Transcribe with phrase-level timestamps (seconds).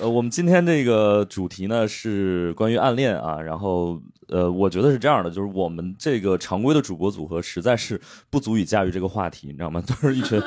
[0.00, 9.82] 呃，我们今天这个主题呢是关于暗恋啊，然后呃，我觉得是这样的，就是我们这个常规的主播组合实在是不足以驾驭这个话题，你知道吗？
[9.86, 10.40] 都是一群，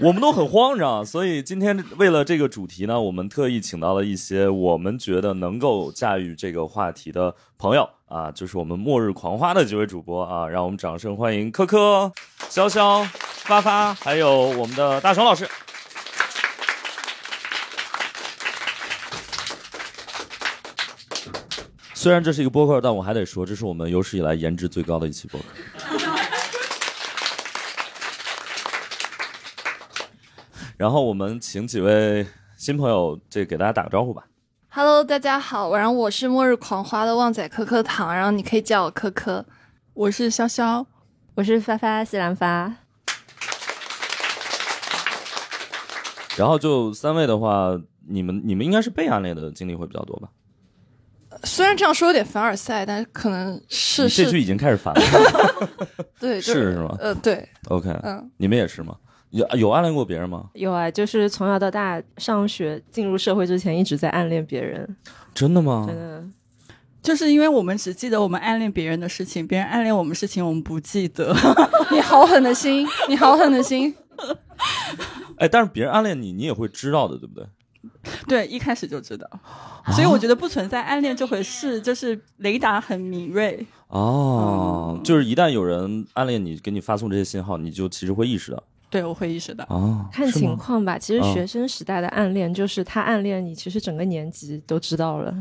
[0.00, 1.06] 我们都很慌，张？
[1.06, 12.12] 所以今天为了这个主题呢，我们特意请到了一些我们觉得能够驾驭这个话题的朋友啊，就是我们末日狂花的几位主播啊，让我们掌声欢迎科科、
[12.50, 13.06] 潇潇、
[13.44, 15.46] 发发，还有我们的大熊老师。
[21.98, 25.46] 虽然这是一个播客，但我还得说，这是我们有史以来颜值最高的一期播客。
[30.76, 32.26] 然后我们请几位
[32.58, 34.26] 新朋友，这给大家打个招呼吧。
[34.68, 39.46] Hello，大家好，然后我是末日狂花的旺仔可可糖，然后你可以叫我可可。
[39.94, 40.84] 我是潇潇，
[41.34, 42.74] 我是发发西兰发。
[46.36, 50.28] 然后就三位的话，你们你们应该是被暗恋的经历会比较多吧？
[51.46, 55.00] 虽然这样说有点凡尔赛，但是可能是这句，已经开始烦了。
[56.20, 58.96] 对，就是是吗呃，对，OK，嗯，你们也是吗？
[59.30, 60.50] 有有暗恋过别人吗？
[60.54, 64.96] 有啊，就是从小到大上学进入社会之前一直在暗恋别人，
[65.34, 65.84] 真的吗？
[65.86, 66.24] 真的。
[67.02, 71.32] 就是因为我们只记得我们暗恋别人的事情，别人暗恋我们事情我们不记得。
[71.92, 73.94] 你好狠的心，你好狠的心。
[75.38, 77.46] 哎，但是别人暗恋你，你也会知道的，对不对？
[78.28, 79.28] 对，一开始就知道，
[79.92, 83.64] 所以我觉得不存在暗恋这回事，就是雷达很敏锐。
[83.88, 88.62] 哦，就是一旦有人暗恋你，给你发送这些信号，你就其实会意识到。
[88.88, 89.64] 对，我会意识到。
[89.68, 95.34] 哦，看情况吧，其实嗯学生时代的暗恋就是他暗恋你，其实整个年级都知道了。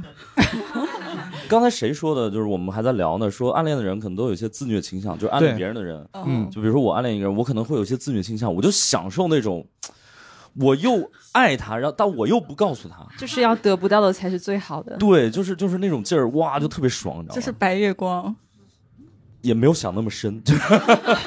[1.47, 2.29] 刚才谁说的？
[2.29, 9.66] 就是我们还在聊呢，说暗恋的人可能都有一些自虐倾向，就是暗恋别人的人，嗯，就比如说我暗恋一个人，我可能会有一些自虐倾向，我就享受那种，
[10.59, 14.95] 我又爱他，然后但我又不告诉他，就是要得不到的才是最好的。
[14.97, 17.39] 对，就是就是那种劲儿，哇，就特别爽，你知道吗？
[17.39, 18.35] 就是白月光。
[19.41, 20.55] 也没有想那么深，就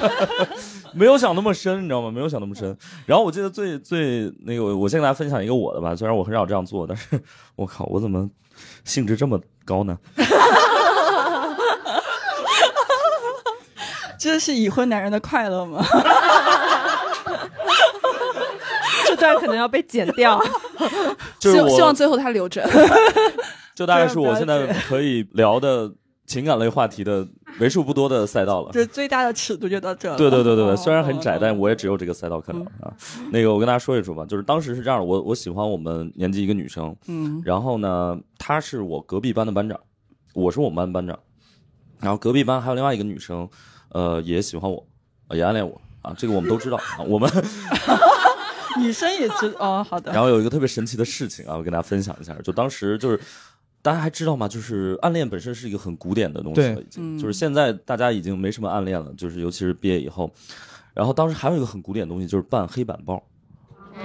[0.93, 2.11] 没有想那么深，你知道吗？
[2.11, 2.77] 没有想那么深。
[3.05, 7.17] 然后我记得最最那个，我先给大家分享一个我的吧，虽然我很少这样做，但是
[7.55, 8.29] 我靠，我怎么
[8.83, 9.97] 兴致这么高呢？
[14.19, 15.81] 这是已婚男人的快乐吗？
[19.19, 20.41] 这段可能要被剪掉。
[20.41, 20.49] 希
[21.51, 22.67] 就是希望最后他留着。
[23.75, 25.91] 就大概是我现在可以聊的
[26.25, 27.25] 情感类话题的
[27.59, 28.71] 为数不多的赛道了。
[28.71, 30.17] 就是最大的尺度就到这了。
[30.17, 32.91] 对对对对对，哦虽然很窄，但我也只有这个赛道可聊啊。
[33.31, 39.79] 那个，我跟大家说一说吧，就是当时是这样的，我我喜欢我们年级一个女生，嗯然后呢，她是我隔壁班的班长，
[40.33, 41.17] 我是我们班班长，
[42.01, 43.47] 然后隔壁班还有另外一个女生，
[43.93, 44.85] 呃，也喜欢我，
[45.29, 46.99] 呃也暗恋我啊，这个我们都知道啊。
[47.07, 47.29] 我们
[48.79, 50.11] 女生也知哦，好的。
[50.11, 53.19] 然后有一个特别神奇的事情啊，我跟大家分享一下，就当时就是。
[53.81, 54.45] 大家还知道吗？
[54.45, 60.29] 就是暗恋本身是一个很古典的东西了，对已经、嗯就是现在大家已经没什么暗恋了，就是尤其是毕业以后。
[60.93, 63.23] 然后当时还有一个很古典的东西，就是办黑板报。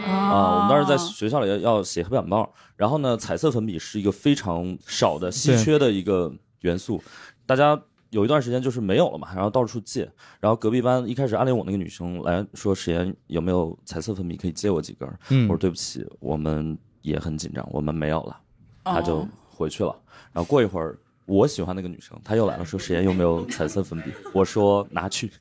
[0.07, 7.03] 啊，我们当时在学校里要要写黑板报，然后呢，彩色粉笔是一个非常少的、稀缺的一个元素，
[7.45, 7.83] 大家
[8.15, 10.09] 有一段时间就是没有了嘛，然后到处借，
[10.39, 18.39] 然后隔壁班一开始暗恋我那个女生来说，史岩有没有彩色粉笔可以借我几根我说对不起，我们也很紧张，我们没有了，
[18.85, 18.93] 哦。
[18.95, 19.95] 他就回去了，
[20.33, 20.97] 然后过一会儿。
[21.27, 25.33] 我喜欢那个女生，她又来了，说：“史岩有没有彩色粉笔？”我说：“拿去，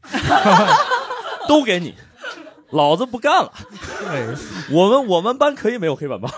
[1.45, 1.93] 都给你，
[2.69, 3.51] 老子不干了。”，
[4.71, 6.29] 我们我们班可以没有黑板报，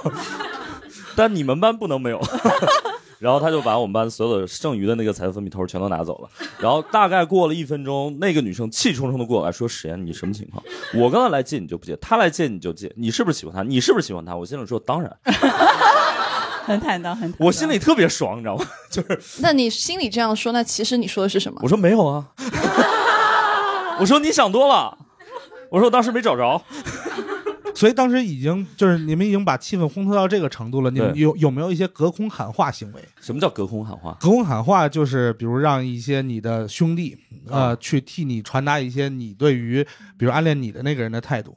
[1.15, 2.19] 但你们班不能没有。
[3.19, 6.29] 然后他就把我们班所有的剩余的那个彩色粉笔头全都拿走了。
[6.59, 10.63] 然后大概过了一分钟，那个女生气冲冲的过来说：“史岩，你什么情况？
[10.93, 13.63] 我刚才来借你就不借，他来借你就借，你是不是喜欢他？
[13.63, 15.17] 你是不是喜欢他？”我心里说：“当然。
[16.65, 18.65] 很坦荡，很坦”荡我心里特别爽，你知道吗？
[18.89, 21.67] 就是那你心里这样说，那其实你说的是什么我？
[21.67, 22.25] 说没有啊，
[23.99, 24.97] 我说你想多了，
[25.69, 26.61] 我说我当时没找着。
[27.75, 33.03] 所以当时已经就是你们已经把气氛烘托到这个程度了，你们有有没有一些隔空喊话行为？
[33.19, 34.17] 什么叫隔空喊话？
[34.19, 37.17] 隔空喊话就是比如让一些你的兄弟
[37.47, 39.85] 啊呃去替你传达一些你对于
[40.17, 41.55] 比如暗恋你的那个人的态度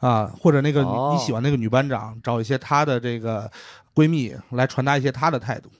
[0.00, 3.50] 啊，或者那个你喜欢那个女班长找一些她的这个
[3.94, 5.70] 闺蜜来传达一些她的态度。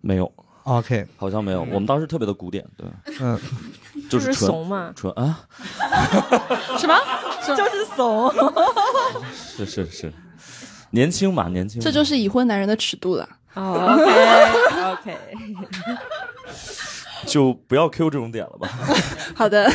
[0.00, 0.32] 没有
[0.64, 1.60] ，OK，好像没有。
[1.60, 2.86] 我们当时特别的古典，对，
[3.20, 3.38] 嗯，
[4.08, 4.92] 就就是怂嘛。
[4.94, 5.46] 纯啊，
[6.78, 6.94] 什么？
[7.56, 8.32] 就是怂。
[9.56, 10.12] 是是是，
[10.90, 11.84] 年轻嘛，年轻嘛。
[11.84, 13.28] 这就是已婚男人的尺度了。
[13.54, 13.96] 哦
[14.92, 15.18] ，OK OK，
[17.26, 18.68] 就不要 Q 这种点了吧。
[19.34, 19.70] 好的，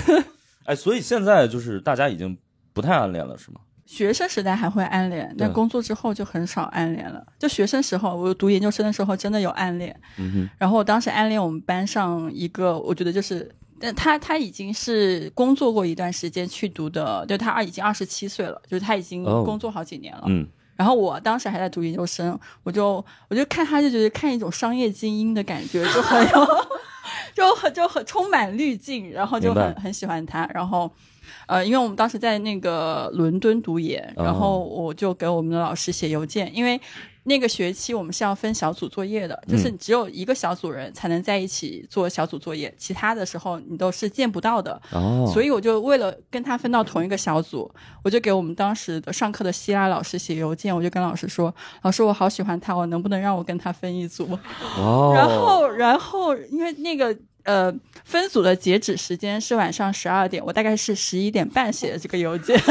[0.66, 2.38] 哎，所以现在就是大家已经
[2.74, 3.62] 不太暗恋了，是吗？
[3.88, 7.26] 学生时代还会暗恋，但工作之后就很少暗恋了。
[7.40, 13.50] 就学生时候，我读研究生的时候真的有暗恋，嗯哼，然后我当时暗恋我们班上一个，我觉得就是。
[13.82, 20.24] 但他他已经是工作过一段时间去读的，就他二已经二十七岁了，就是他已经哦工作好几年了。
[20.28, 26.48] 嗯，然后我当时还在读研究生，我就我就看他就觉得看一种商业精英的感觉，就很有，
[27.36, 30.48] 就很就很充满滤镜，然后就很很喜欢他。
[30.54, 30.90] 然后，
[31.48, 36.80] 呃，因为我们当时在那个伦敦读研，哦然后我就给我们的老师写邮件，因为。
[37.24, 44.82] 那个学期我们是要分小组作业的，就是嗯只有一个小组人才能在一起做小组作业，其他的时候你都是见不到的。
[44.92, 47.72] 哦，所以我就为了跟他分到同一个小组，
[48.04, 51.54] 我就给我们当时的上课的希腊老师写邮件，我就跟老师说
[51.84, 54.38] ：“老师，我好喜欢他，我能不能让我跟他分一组？”
[54.76, 57.72] 哦， 然后，然后因为那个呃
[58.04, 62.60] 分组的截止时间是晚上十二点，我大概是十一点半写的这个邮件。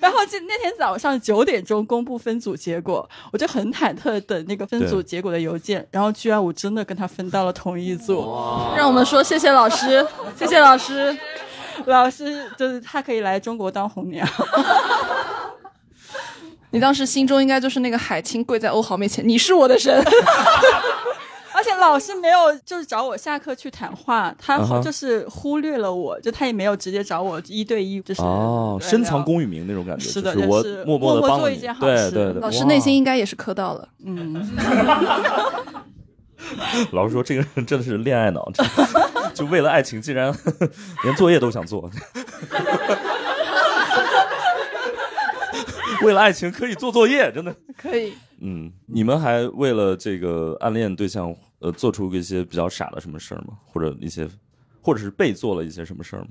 [0.00, 8.20] 然后就那天早上九点钟公布分组结果，我就很忐忑地等那个分组结果的邮件，然后居然我真的跟他分到了同一组。
[8.76, 10.06] 让我们说谢谢老师，
[10.36, 11.16] 谢谢老师。
[11.84, 14.26] 老师就是他可以来中国当红娘。
[16.70, 19.94] 你当时心中应该就是那个海清跪在欧豪面前，你是我的神。
[21.66, 33.88] 而且老师没有就是找我下课去谈话，他就是忽略了我，就他也没有直接找我一对一，就是哦，深藏功与名那种感觉，是的就是我默默做一件好事对对对，老师内心应该也是磕到了。
[34.04, 34.46] 嗯，
[36.92, 38.48] 老师说这个人真的是恋爱脑，
[39.34, 40.32] 就为了爱情竟然
[41.02, 41.90] 连作业都想做，
[46.02, 47.52] 为了爱情可以做作业，真的。
[47.76, 53.54] 可以，嗯，你们还为了这个暗恋对象，呃，做出一些比较傻的什么事儿吗？
[53.64, 54.28] 或者一些，
[54.82, 56.28] 或者是被做了一些什么事儿吗？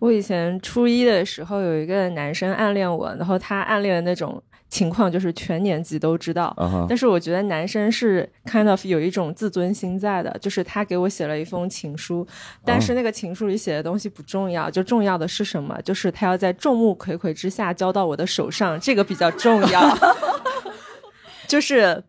[0.00, 6.54] 我以前初一的时候有一个男生暗恋我，然后他暗恋的那种情况就是全年级都知道。
[6.88, 12.26] 但是我觉得男生是 kind of 有一种自尊心在的，就是他给我写了一封情书，
[12.64, 15.80] 但是那个情书里写的东西不重要，就重要的是什么？
[15.82, 19.96] 就是他要在众目睽睽之下交到我的手上，这个比较重要。
[21.46, 22.02] 就是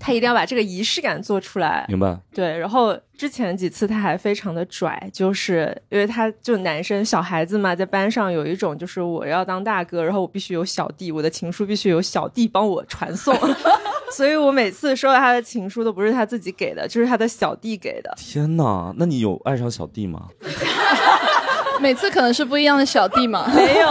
[0.00, 2.18] 他一定要把这个仪式感做出来，明白。
[2.34, 13.36] 对，然后之前几次他还非常的拽，就是因为他就男生小孩子嘛，在班上有一种就是我要当大哥，然后我必须有小弟，我的情书必须有小弟帮我传送，
[14.16, 18.12] 所以我每次收到他的情书都不是他自己给的，就是他的小弟给的。
[18.16, 20.28] 天哪，那你有爱上小弟吗？
[21.80, 23.50] 每次可能是不一样的小弟嘛。
[23.54, 23.88] 没有，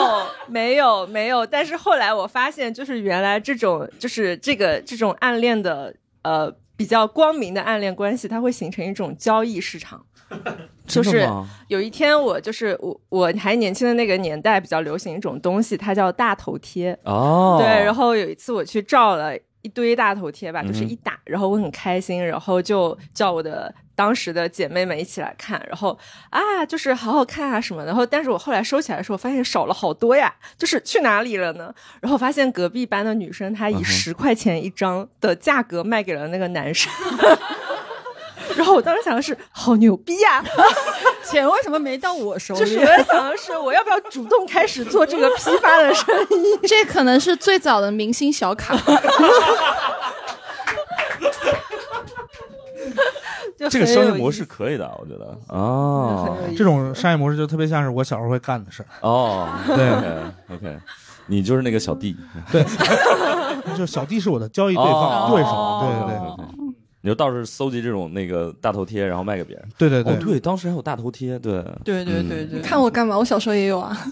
[0.50, 1.46] 没有，没有。
[1.46, 5.94] 但是后来我发现，就是原来这种就是这个这种暗恋的
[6.24, 10.06] 呃比较光明的暗恋关系，它会形成一种交易市场。
[10.86, 16.98] 就是真的吗有一天，我就是我我还年轻的那个年代，比较流行一种东西，它叫大头贴。
[17.03, 25.98] 哦，对，然后有一次我去照了一堆大头贴吧，就是一打，然后我很开心，然后就叫我的当时的姐妹们一起来看，然后
[26.30, 27.88] 啊，就是好好看啊什么的。
[27.88, 31.74] 然后，但是我后来收起来的时候，发现少了好多呀，就是去哪里了呢？
[32.01, 36.92] 然后发现隔壁班的女生她以十块钱一张的价格卖给了那个男生。
[38.56, 40.44] 然后我当时想的是，好牛逼呀、
[41.24, 42.60] 钱为什么没到我手里？
[42.60, 46.68] 就是我在想的是，我要不要主动开始做这个批发的生意？
[46.68, 48.75] 这可能是最早的明星小卡，
[53.58, 58.88] 就这个商业模式可以的，我觉得哦很有意思这种商业模式就特别像是我小时候会干的事儿。
[59.01, 60.77] 哦，对，OK
[61.27, 62.15] 你就是那个小弟，
[62.51, 62.65] 对
[63.77, 66.46] 就小弟是我的交易对哦方、对手，对对对对，
[67.01, 69.65] 你就到处搜集这种那个大头贴，然后卖给别人。
[69.77, 73.18] 对对对对，哦对，当时还有大头贴，对，对对对嗯对，看我干嘛？
[73.18, 73.98] 我小时候也有啊。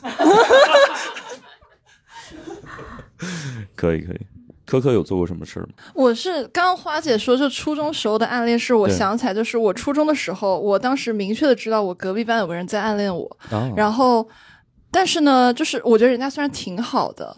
[3.75, 4.20] 可以可以。
[4.65, 5.70] 科科有做过什么事儿吗？
[5.94, 14.27] 我是刚刚花姐说，就初中时候的暗恋，是我想起来，就是我初中的时候，我当时明确的知道我隔壁班有个人在暗恋我，啊然后，
[14.91, 17.34] 但是呢，就是我觉得人家虽然挺好的，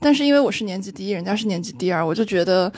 [0.00, 2.72] 但是因为我是年级第一，人家是年级第二，我就觉得，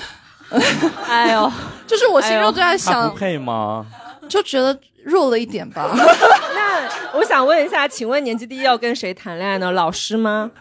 [1.08, 1.52] 哎呦，
[1.86, 3.84] 就是我心中就在他想不，配吗？
[4.28, 5.90] 就觉得弱了一点吧。
[5.94, 9.70] 那我想问一下，请问年级第一要跟谁谈恋爱呢？
[9.72, 10.50] 老师吗？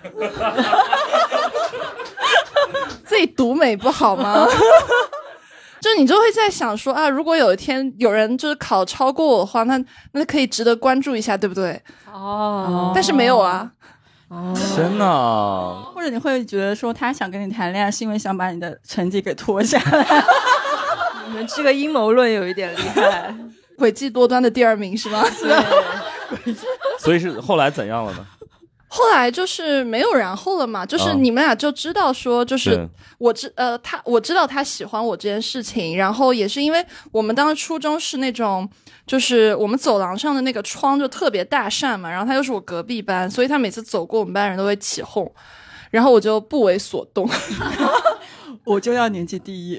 [3.06, 4.48] 自己独美不好吗？
[5.80, 9.78] 就你就会在想说啊，如果有一天有人就是考超过我的话，那
[10.14, 11.82] 那可以值得关注一下，对不对？
[12.12, 13.70] 哦但是没有啊，
[14.34, 15.84] 哦，天呐！
[15.94, 20.24] 或者你会觉得说他想跟你谈恋爱，是因为想把你的成绩给拖下来。
[21.30, 23.34] 你们这个阴谋论有一点厉害。
[23.78, 25.24] 诡计多端的第二名是吗？
[27.00, 28.26] 所以是后来怎样了呢？
[28.96, 38.70] 后来就是没有然后了嘛，就是啊你们俩就知道说，就是我知呃他我知道他喜欢我这件事情，然后也是因为我们当时初中是那种，
[39.08, 45.34] 就是我们走廊上的那个窗就特别大扇嘛，然后他又是我隔壁班，所以他每次走过我们班人都会起哄，
[45.90, 47.28] 然后我就不为所动，
[48.64, 49.78] 我就要年级第一，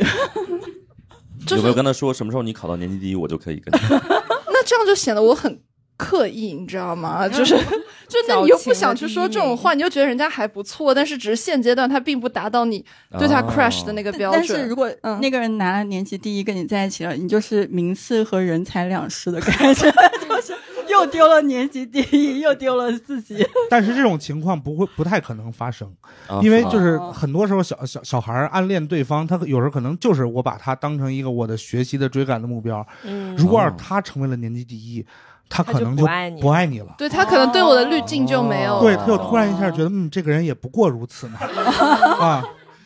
[1.46, 3.78] 就是有没有跟他说什么时候你考到年级第一，我就可以跟你？
[4.50, 5.60] 那这样就显得我很
[5.96, 7.26] 刻意，你知道吗？
[7.28, 7.56] 就是，
[8.08, 12.84] 就那你又不想去说这种话，你就觉得人家还不错，但是只是现阶段他并不达到你
[13.18, 14.66] 对他哦 crush 的那个标准但是。
[14.66, 19.90] 如果嗯那个人拿了年级第一跟你在一起了，你就是名次和人财两失的感觉，
[20.28, 20.54] 就是
[20.88, 23.46] 又丢了年级第一，又丢了自己。
[23.70, 25.90] 但是这种情况不会不太可能发生，
[26.26, 32.86] 啊因为就是哦很多时候小小小孩儿暗恋对方，他有时候可能就是我把他当成一个我的学习的追赶的目标。
[33.04, 35.08] 嗯如果要哦是他成为了年级第一，他
[35.48, 36.94] 他可能不爱你不爱你了。
[36.98, 38.80] 对他可能对我的滤镜就没有了。
[38.80, 41.38] 对他就突然一下觉得，嗯，这个人也不过如此嘛，
[42.20, 42.44] 啊，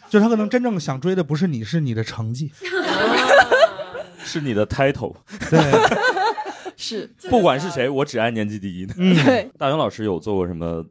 [0.09, 2.53] 就他可能真正想追的不是你，是你的成绩。
[4.25, 5.15] 是你的 title，
[5.49, 5.59] 对，
[6.77, 8.87] 是，不管是谁，我只爱年级第一。
[8.99, 10.85] 嗯，对，大勇老师有做过什么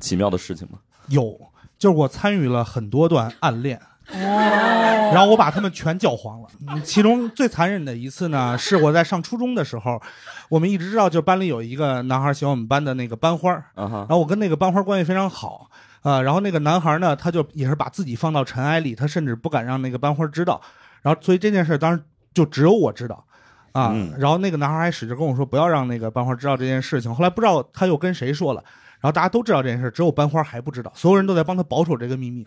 [0.00, 0.78] 奇妙的事情吗？
[1.08, 1.40] 有，
[1.78, 3.80] 就是我参与了很多段暗恋。
[4.06, 6.48] 然后我把他们全搅黄了。
[6.68, 10.00] 嗯其中最残忍的一次呢，是我在上初中的时候，
[10.48, 15.70] 我们一直知道，就班里有一个男孩喜欢我们班的那个班花然，后我跟那个班花关系非常好
[16.02, 20.60] 啊、然后那个男孩呢，他就也是把自己放到尘埃里，他甚至不敢让那个班花知道。
[21.00, 22.02] 然后所以这件事当时
[22.34, 23.24] 就只有我知道。
[23.72, 27.12] 啊，嗯然后那个男孩还使劲跟我说不要让那个班花知道这件事情。
[27.12, 28.62] 后来不知道他又跟谁说了，
[29.00, 32.46] 然后大家都知道这件事，只有班花还不知道，所有人都在帮他保守这个秘密。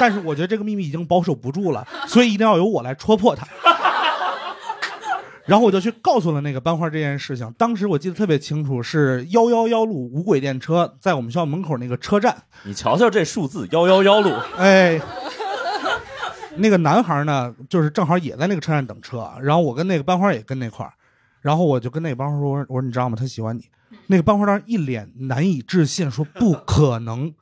[0.00, 3.46] 但是我觉得这个秘密已经保守不住了， 所以一定要由我来戳破它。
[5.46, 7.52] 然后我就去告诉了那个班花这件事情。
[7.58, 12.36] 当时我记得特别清楚，是幺幺幺路无轨电车在我们学校门口那个车站。
[12.62, 15.00] 你瞧瞧这数字幺幺幺路，哎，
[16.56, 20.92] 那个男孩呢，就是正好也在那个车站等车，然后我跟那个班花也跟那块儿，
[21.40, 23.16] 然后我就跟那个班花说：“我说你知道吗？
[23.18, 23.64] 他喜欢你。”
[24.06, 27.32] 那个班花当时一脸难以置信，说：“不可能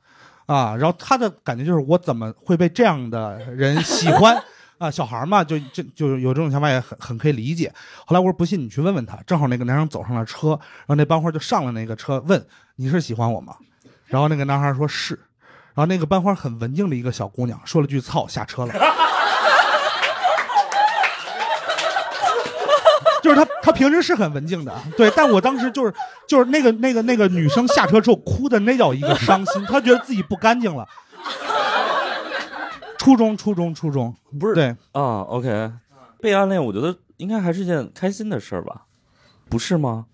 [0.53, 4.41] 啊！”然后他的感觉就是我怎么会被这样的人喜欢？
[4.79, 7.69] 啊，小孩嘛，就就就有这种想法，也很很可以理解。
[8.05, 12.41] 后来我说不信你去问问他，正好那个男生走上了车，然后那班花就上了那个车，问
[12.77, 13.57] 你是喜欢我吗？
[14.05, 15.15] 然后那个男孩说是，
[15.73, 18.73] 然后那个班花很文静的一个小姑娘说了句“操”，下车了。
[23.21, 25.93] 就是他他平时是很文静的，对，但我当时就是
[26.27, 30.87] 就是那个那个那个女生下车之后哭的那叫一个伤心，她觉得自己不干净了。
[32.97, 35.71] 初中，初中，初中，不是对，啊，OK，
[36.21, 38.83] 被暗恋，我觉得应该还是件开心的事儿吧，
[39.49, 40.05] 不是吗？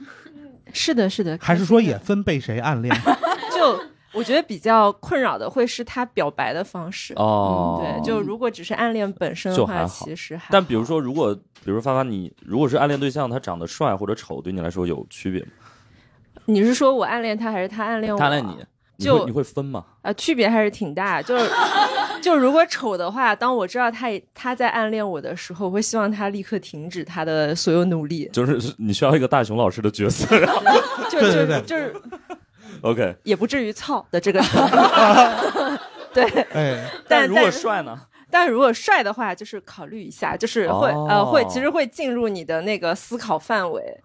[0.71, 2.95] 是的，是的，还是说也分被谁暗恋？
[3.55, 3.79] 就
[4.15, 7.13] 我觉得比较困扰的会是他表白的方式。
[7.15, 15.47] 哦，对，就如果只是暗恋本身的话，其实还但比如说，如果比如发发你如果是暗恋对象，他长得帅或者丑，对你来说有区别吗？
[16.45, 18.17] 你是说我暗恋他，还是他暗恋我？
[18.17, 18.65] 他暗恋你，
[18.97, 19.83] 你就会你会分吗？
[20.01, 21.21] 啊，区别还是挺大。
[21.21, 21.49] 就是
[22.21, 28.29] 就如果丑的话，当我知道他他在暗恋我的时候，我会希望他立刻停止他的所有努力。
[28.31, 30.61] 就是你需要一个大熊老师的角色，然后
[31.09, 31.95] 就对对对就就是
[32.85, 33.15] OK。
[33.23, 34.41] 也不至于操的这个。
[36.13, 36.23] 对，
[36.53, 37.99] 哎，但如果帅呢？
[38.31, 44.01] 但如果帅的话，就是考虑一下，就是会、哦呃会其实会进入你的那个思考范围。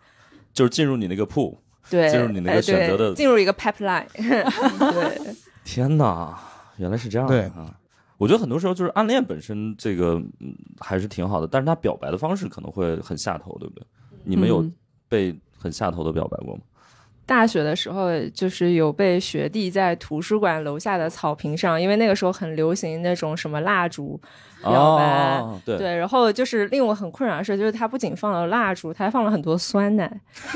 [0.53, 1.57] 就是进入你那个 pool。
[1.89, 4.07] 对，进入你那个哎选择的对进入一个 pipeline。
[4.15, 5.35] 对，
[5.65, 6.39] 天哪，
[6.77, 7.75] 原来是这样对啊！
[8.19, 13.85] 我觉得很多时候就是暗恋本身这个嗯还是挺好的，但是他表白的方式可能会很下头，对不对？
[14.25, 14.73] 你们有嗯
[15.09, 16.61] 被很下头的表白过吗？
[17.31, 24.21] 大学的时候，就是有被学弟在图书馆楼下的草坪上，因为那个时候很流行那种什么蜡烛
[24.63, 25.39] 表白。
[25.39, 30.11] 哦，对，对，然后就是令我很困扰的事，就是他不仅放了蜡烛，他还放了很多酸奶。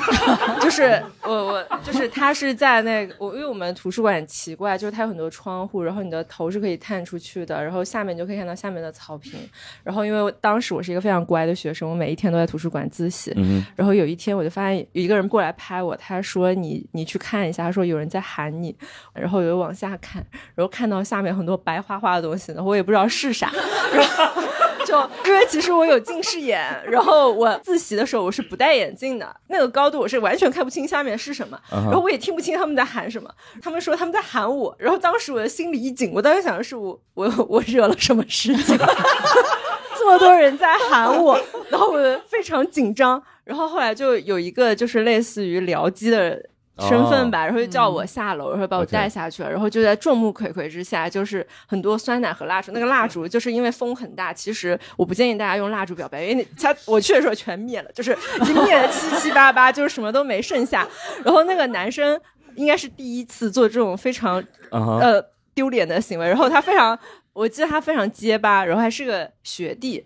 [0.60, 9.38] 就是我我就是他是在那个我，因为我们图书馆很奇怪，就是它有很多窗户，然后你的头是可以探出去的，然后下面你就可以看到下面的草坪。
[9.82, 13.32] 然后因为当时我是一个非常乖的学生，我每一天都在图书馆自习。
[13.36, 18.74] 嗯然后有一天我就发现有一个人过来拍我，他说你你去看一下，他说有人在喊你，
[19.14, 23.50] 然后我就往下看，然后看到下面很多白花花的东西呢，我也不知道是啥，
[23.94, 24.42] 然后
[24.84, 33.30] 就，因为其实我有近视眼，然后我自习的时候我是不戴眼镜的，那个高度我是完全看不清下面是什么，然后我也听不清他们在喊什么。
[33.62, 38.76] 他们说他们在喊我，然后当时我的心里一紧，我当时想的是我我 我惹了什么事情，
[39.96, 43.22] 这么多人在喊我，然后我非常紧张。
[43.44, 46.42] 然后后来就有一个就是类似于僚机的
[46.78, 52.72] 身份吧，然后就叫我下楼，然后把我带下去了，然后就在众目睽睽之下，就是很多酸奶和蜡烛。
[52.72, 60.88] 那个蜡烛就是因为风很大，其实我不建议大家用蜡烛表白，因为它我去的时候全灭了，就是已经灭了七七八八，就是什么都没剩下。
[61.24, 62.20] 然后那个男生
[62.56, 66.98] 应该是第一次做这种非常呃丢脸的行为，然后他非常，
[67.32, 70.04] 我记得他非常结巴，然后还是个学弟，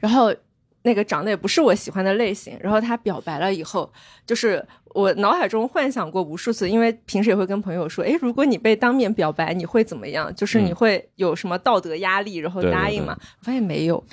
[0.00, 0.34] 然后
[0.82, 3.92] 那个长得也不是我喜欢的类型，然后他表白了以后，
[4.26, 10.34] 就是我脑海中幻想过无数次，因为平时也会跟朋友说，哎，如果你被当面表白，你会怎么样？
[10.34, 13.16] 就是你嗯会有什么道德压力，然后答应吗？
[13.40, 14.02] 我发现没有。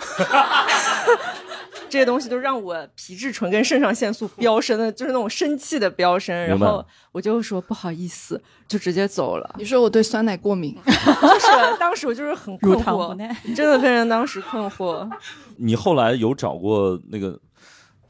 [1.90, 9.56] 这些东西都让我皮质醇跟肾上腺素飙升的，就是那种生气的飙升，然后我就说不好意思，就直接走了。
[9.58, 13.16] 你说我对酸奶过敏，就是当时我就是很困惑，
[13.56, 15.10] 真的非常当时困惑。
[15.56, 17.40] 你后来有找过那个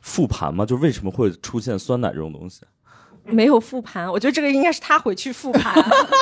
[0.08, 0.66] 复盘吗？
[0.66, 2.62] 就为什么会出现酸奶这种东西？
[3.26, 5.76] 没有复盘，我觉得这个应该是他回去复盘。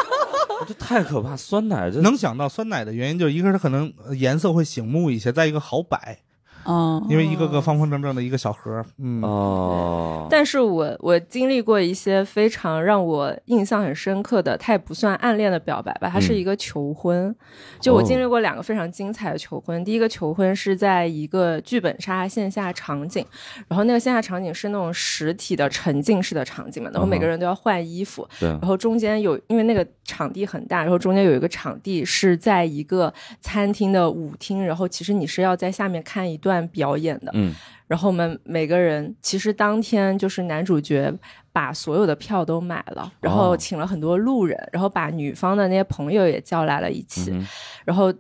[0.68, 1.38] 这太可怕！
[1.38, 6.18] 酸奶这能想到酸奶的原因，就是一个是可能呃颜色会醒目一些，再一个好摆，
[6.66, 17.34] 嗯，因为一个个方方正正的一个小盒，嗯，哦，但是我我经历过一些非常让我印象很深刻的，它也不算暗恋的表白吧，它是一个求婚。
[17.80, 23.26] 就我经历过两个非常精彩的求婚，第一个求婚是在一个剧本杀线下场景，
[23.68, 28.50] 然后那个线下场景是那种实体的沉浸式的场景嘛，然后每个人都要换衣服，对。
[28.50, 37.32] 然后中间有，因为那个场地很大，然后中间有一个场地是在一个餐厅的舞厅，然后其实你是要在下面看一段表演的。
[37.34, 37.54] 嗯，
[37.88, 41.14] 然后我们每个人其实当天就是男主角
[41.52, 47.48] 把所有的票都买了，然后哦请了很多路人，然后把女方的那些朋友也叫来了一起，嗯
[47.86, 48.14] 然后。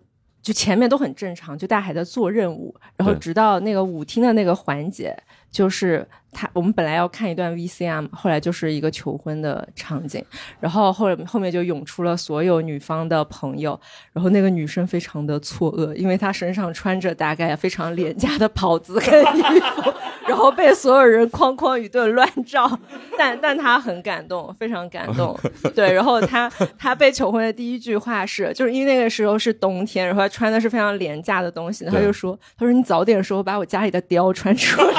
[0.45, 5.17] 就前面都很正常，就大家还在做任务，然后直到那个舞厅的那个环节，
[5.49, 10.21] 就是他我们本来要看一段 VCR 嘛，后来就是一个求婚的场景，
[10.59, 13.79] 然后后后面就涌出了所有女方的朋友，
[14.11, 19.93] 然后那个女生非常的错愕，因为她身上穿着大概非常廉价的袍子跟衣服，
[20.27, 22.69] 然后被所有人哐哐一顿乱照，
[23.17, 25.39] 但但她很感动，非常感动。
[25.73, 34.93] 对，然后她她被求婚的第一句话是，就是因为那个时候是冬天，然后她穿的是非常廉价的东西，她就说，她说你早点说，我把我家里的貂穿出来。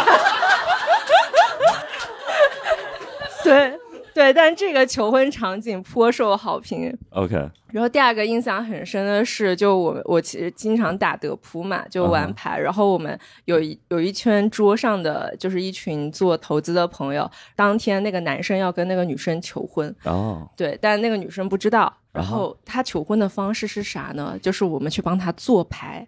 [3.47, 3.79] 对
[4.15, 6.97] 对，但这个求婚场景颇受好评。
[7.11, 7.35] ，OK，
[7.71, 12.59] 然后第二个印象很深的是，就我我其实经常打德扑嘛，就玩牌。
[12.59, 21.93] 然后我们有一有一圈桌上的就是一群做投资的朋友，当天那个男生要跟那个女生求婚，哦，对，但那个女生不知道。
[22.13, 24.39] 然啊后他求婚的方式是啥呢？
[24.41, 26.07] 就是我们去帮他做牌。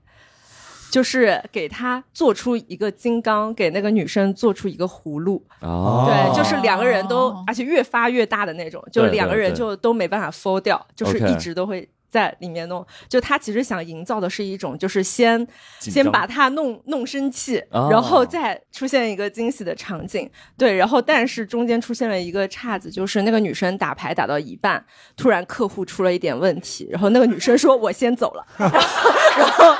[0.90, 12.86] 就是给他做出一个金刚，给那个女生做出一个葫芦，哦，对，就是两个人都哦，而且越发越大的那种，就两个人就都没办法 fold 掉，就是一直都会在里面弄。
[13.06, 15.46] 就他其实想营造的是一种，就是先
[15.78, 20.30] 先把他弄弄生气，哦然后再出现一个惊喜的场景。
[20.56, 24.82] 对，然后但是中间出现了一个岔子，就是那个女生打牌打到一半，
[25.16, 28.74] 突然客户出了一点问题，然后那个女生说：“我先走了。” 然后，
[29.36, 29.74] 然后。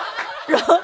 [0.48, 0.80] 然后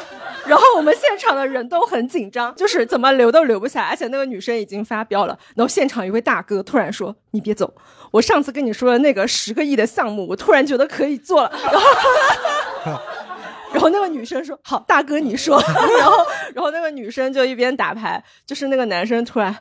[0.76, 5.38] 我们现场的人都很紧张，就是怎么留都留不下来，而且那个女生已经发飙了。
[5.54, 7.72] 然后现场一位大哥突然说：“你别走，
[8.11, 11.72] 我上次跟你说的那个十个亿的项目，我突然觉得可以做了。”然
[12.94, 13.00] 后，
[13.72, 15.59] 然后那个女生说：“好，大哥你说。”
[15.98, 19.57] 然后，然后那个女生就一边打牌，就是那个男生突然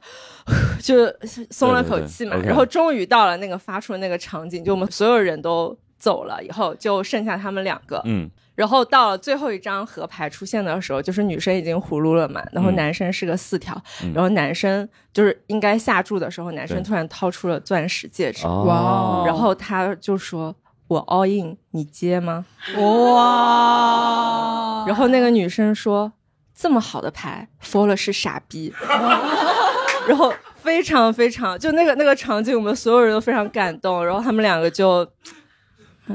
[0.82, 1.12] 就
[1.50, 2.32] 松了口气嘛。
[2.32, 8.02] 对对对然后终于到了那个发出的那个场景，就我们所有人都走了以后，就剩下他们两个。
[8.06, 12.76] 嗯，然后到了最后一张合牌出现的时候，就是女生已经葫芦了嘛，然后嗯。
[12.76, 14.12] 男生是个四条，嗯。
[14.13, 20.54] 然后男生就是应该下注的时候，男生突然掏出了钻石戒指，哦，哇哦然后他就说
[20.88, 22.46] ：“我 all in，你接吗？
[22.78, 26.12] 哇？”然后那个女生说
[26.54, 28.74] ：“这么好的牌，fold 了是傻逼。
[30.08, 35.08] ”然后非常非常就那个那个场景，我们所有人都非常感动，然后他们两个就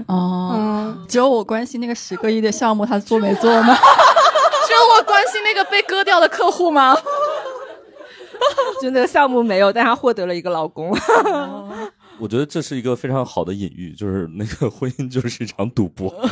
[0.07, 3.75] 哦，嗯，只有我关心那个十个亿的项目，他做没做吗？
[4.67, 6.97] 只有我关心那个被割掉的客户吗？
[8.81, 10.91] 就那个项目没有，但他获得了一个老公。
[12.21, 16.15] 我觉得这是一个非常好的隐喻，就是那个婚姻就是一场赌博。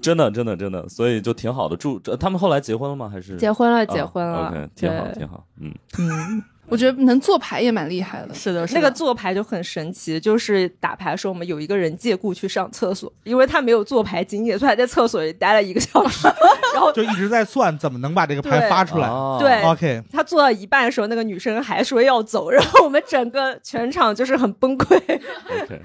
[0.00, 1.76] 真的真的真的，所以就挺好的。
[1.76, 3.08] 祝这他们后来结婚了吗？
[3.12, 5.44] 还是结婚了，啊结婚了 OK，挺好对挺好。
[5.60, 8.34] 嗯，嗯，我觉得能做牌也蛮厉害的。
[8.34, 16.28] 是的，是那个做牌就很神奇，就是打牌的时候，我们有一个人借故去上厕所，因为他没有做牌经验，所以他在厕所里待了一个小时，
[16.74, 19.08] 然后就一直在算怎么能把这个牌发出来。
[19.08, 24.96] 哦对 OK，他做到一半的时候，那个女生还说要走，然后我们整个全场就是很崩溃。
[24.96, 25.80] OK，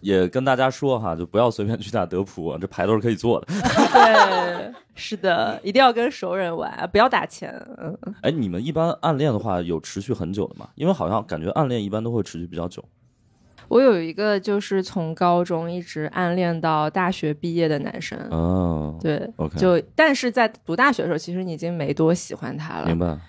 [0.00, 3.46] 也跟大家说哈，就不要随便去打德扑， 这牌都是可以做的。
[3.92, 7.50] 对，是的，一定要跟熟人玩，不要打钱。
[7.78, 10.68] 嗯，哎，你们一般暗恋的话有持续很久的吗？
[10.74, 12.84] 因为好像感觉暗恋一般都会持续比较久。
[13.68, 22.98] 我有一个就是从高中一直暗恋到大学毕业的男生，哦，对 OK 就但是在读大学的时候，其实你已经没多喜欢他了明。
[22.98, 23.06] 白。
[23.06, 23.20] 他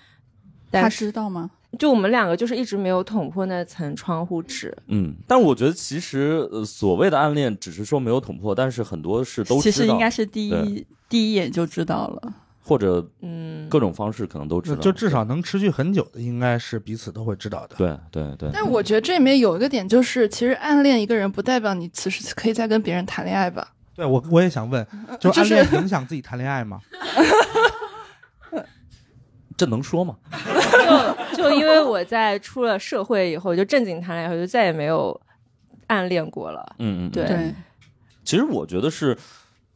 [0.80, 1.50] 但是知道吗？
[1.78, 4.76] 就我们两个就是一直没有捅破那层窗户纸。
[4.88, 12.34] 嗯，但我觉得其实呃所谓的暗恋，只是说没有捅破，但是很多事都，其实应该是第一第一眼就知道了。
[12.64, 17.74] 或者嗯，各种方式可能都知道，就至少能持续很久的，应该是彼此都会知道的。
[17.76, 18.50] 对对对。
[18.52, 23.72] 但我觉得这里面有一个点，就是其实暗恋一个人，不代表你此时可以再跟别人谈恋爱吧？
[23.96, 24.86] 对我我也想问，
[25.18, 26.78] 就是暗恋影响自己谈恋爱吗？
[29.56, 30.16] 这能说吗？
[31.32, 35.18] 就就因为我在出了社会以后，就正经谈恋爱以后，就再也没有
[35.86, 36.76] 暗恋过了。
[36.78, 37.54] 嗯嗯，嗯对对，
[38.24, 39.16] 其实我觉得是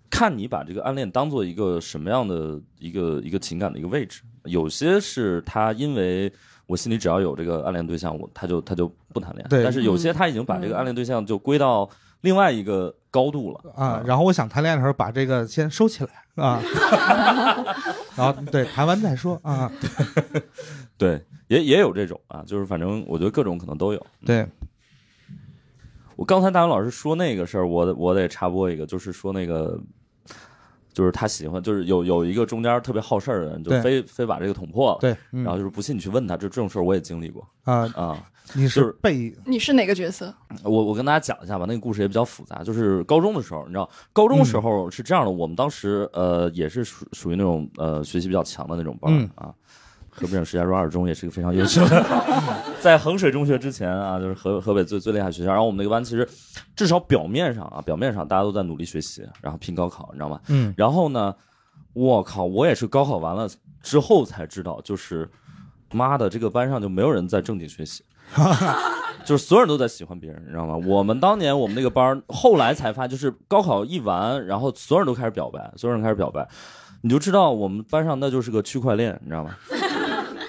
[0.09, 4.23] 看你把这个暗恋当做一个什么样的一个一个情感的一个位置。
[4.45, 6.33] 有些是他因为
[6.67, 9.49] 我心里只要有这个暗恋对象，我他就他就不谈恋爱。
[9.49, 11.89] 对但是有些他已经把这个暗恋对象就归到
[12.21, 13.73] 另外一个高度了。
[13.75, 16.11] 啊，然后我想谈恋爱的时候把这个先收起来
[16.45, 16.63] 啊，
[18.17, 19.71] 然后对谈完再说啊，
[20.99, 24.07] 对，也也有这种啊，就是反正我觉得各种可能都有。
[24.25, 24.47] 对，
[26.17, 29.79] 我刚才大勇老师说那个事儿，我得我得插播一个，就是说那个，
[30.97, 38.25] 就是他喜欢，就是有有一个中间特别好事儿的人，就非非把这个捅破了，对，嗯然后就是不信你去问他，这这种事儿我也经历过啊，啊。
[38.55, 40.33] 你就是是被你是哪个角色？
[40.63, 49.53] 我我跟大家讲一下吧，那个故事也比较复杂，就是高中的时候，你知道，高中的时候是这样的，我们当时呃也是属属于那种呃学习比较强的那种班啊。
[50.17, 52.05] 河北省石家庄二中也是一个非常优秀的，
[52.81, 55.51] 在衡水中学之前啊，就是河河北最最厉害学校。
[55.51, 56.27] 然后我们那个班其实
[56.75, 60.41] 至少表面上啊，表面上大家都在努力学习，然后拼高考，你知道吗？
[60.49, 61.35] 嗯然后呢，
[61.93, 63.49] 我靠，我也是高考完了
[63.83, 65.29] 之后才知道，就是
[65.93, 68.03] 妈的，这个班上就没有人在正经学习，
[69.25, 70.77] 就是所有人都在喜欢别人，你知道吗？
[70.87, 76.49] 我们当年我们那个班，后来才发，就是高考一完，然后所有人都开始表白，所有人开始表白，
[77.03, 79.55] 你就知道我们班上那就是个区块链，你知道吗？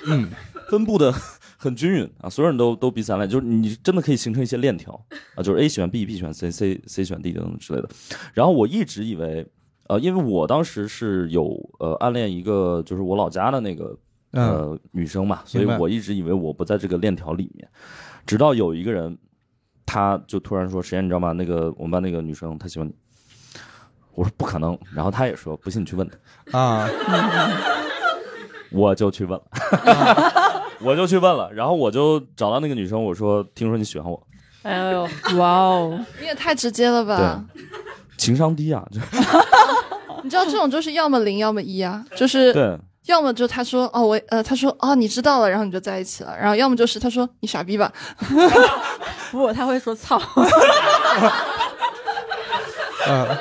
[0.07, 0.29] 嗯，
[0.69, 1.13] 分布的
[1.57, 4.93] 很均匀啊，所有人都都彼此暗恋，就是你真的可以形成一些链条
[5.35, 7.89] 啊，就是 A 喜欢 B，B 喜欢 C，C C 喜欢 D 等等之类的。
[8.33, 9.45] 然后我一直以为，
[9.87, 13.97] 呃，因为我当时是有呃暗恋一个就是我老家的那个
[14.31, 17.67] 嗯呃女生嘛，所以我一直以为我不在这个链条里面，
[18.25, 19.17] 直到有一个人，
[19.85, 21.31] 他就突然说：“实验，你知道吗？
[21.33, 22.93] 那个我们班那个女生她喜欢你。”
[24.13, 26.57] 我说不可能，然后他也说不信你去问他。
[26.57, 26.89] 啊，
[28.71, 29.43] 我就去问了，
[30.81, 34.21] 我就去问了，然后我就找到那个女生，我说：“听说你喜欢我，
[34.63, 37.43] 哎呦，哇哦，你也太直接了吧！
[38.17, 38.83] 情商低啊。
[38.91, 38.99] 就”
[40.23, 47.89] 你知道这种就是要么零，要么一啊，就是对，要么就他说哦我呃他说哦你知道了，然后你就在一起了，然后要么就是他说你傻逼吧，
[49.31, 50.19] 不，他会说操，
[53.07, 53.37] 呃，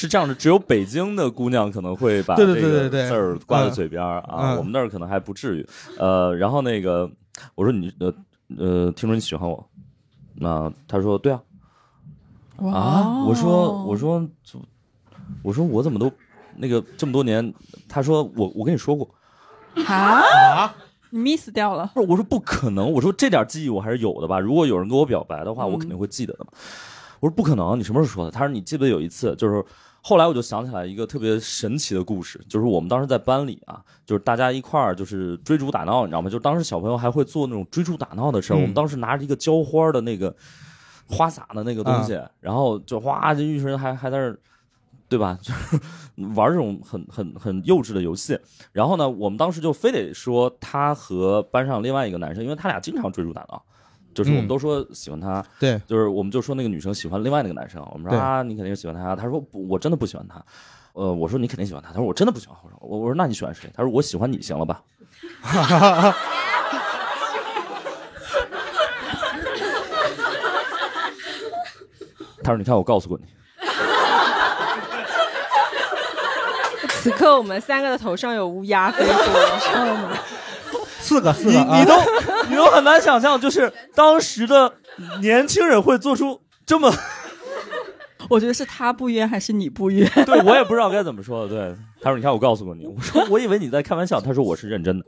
[0.00, 5.66] 是这样的，只有北京的姑娘可能会把这个字儿挂在嗯嘴边儿啊，嗯我们那儿可能还不至于。
[5.98, 7.10] 呃，然后那个
[7.54, 8.10] 我说你呃
[8.56, 9.62] 呃，听说你喜欢我，
[10.34, 11.42] 那他说对啊
[12.72, 14.26] 啊，我说我说
[15.42, 16.10] 我说我怎么都
[16.56, 17.52] 那个这么多年，
[17.86, 19.06] 他说我我跟你说过。
[19.86, 20.22] 啊，
[20.56, 20.74] 啊，
[21.10, 24.40] 你 miss 掉了，不是，我说不可能，我说这点记忆我还是有的吧。
[24.40, 26.50] 如果有人跟我表白的话，我肯定会记得的嘛。
[27.20, 28.30] 我说不可能，你什么时候说的？
[28.30, 29.62] 他说你记不记得有一次，就是
[30.02, 36.30] 后来我就想起来一个特别神奇的故事，就是我们当时在班里啊，就是大家一块儿就是追逐打闹，你知道吗？
[36.30, 38.56] 就当时小朋友还会做那种追逐打闹的事儿。
[38.56, 40.34] 嗯我们当时拿着一个浇花的那个
[41.06, 44.38] 花洒的那个东西，然后就哗，这一群人还还在那儿。
[45.10, 45.36] 对吧？
[45.42, 45.80] 就是
[46.36, 48.38] 玩这种很很很幼稚的游戏，
[48.70, 53.60] 然后呢，我们当时就非得说他和班上另外一个男生，因为他俩经常追逐打闹，
[54.14, 54.48] 就是我们嗯。
[54.48, 58.18] 都说喜欢他，对，就是我们就说那个女生喜欢另外那个男生，我们说对。
[58.18, 60.42] 啊，你肯定是喜欢他，他说不，我真的不喜欢他，
[60.92, 63.70] 呃，我说你肯定喜欢他，他说我真的不喜欢，我说我我说那你喜欢谁？
[63.74, 64.82] 他说我喜欢你，行了吧？
[72.42, 73.26] 他说你看我告诉过你，
[76.88, 80.16] 此刻我们三个的头上有乌鸦飞过，知道吗？
[81.10, 81.94] 四个四你你都
[82.48, 84.72] 你都很难想象，就是当时的
[85.20, 86.88] 年轻人会做出这么，
[88.30, 90.08] 我觉得是他不约还是你不约？
[90.24, 91.48] 对我也不知道该怎么说了。
[91.48, 95.04] 对，他说：“你看，我告诉过你。”我说：“我以为你在开玩笑。”他说：“我是认真的。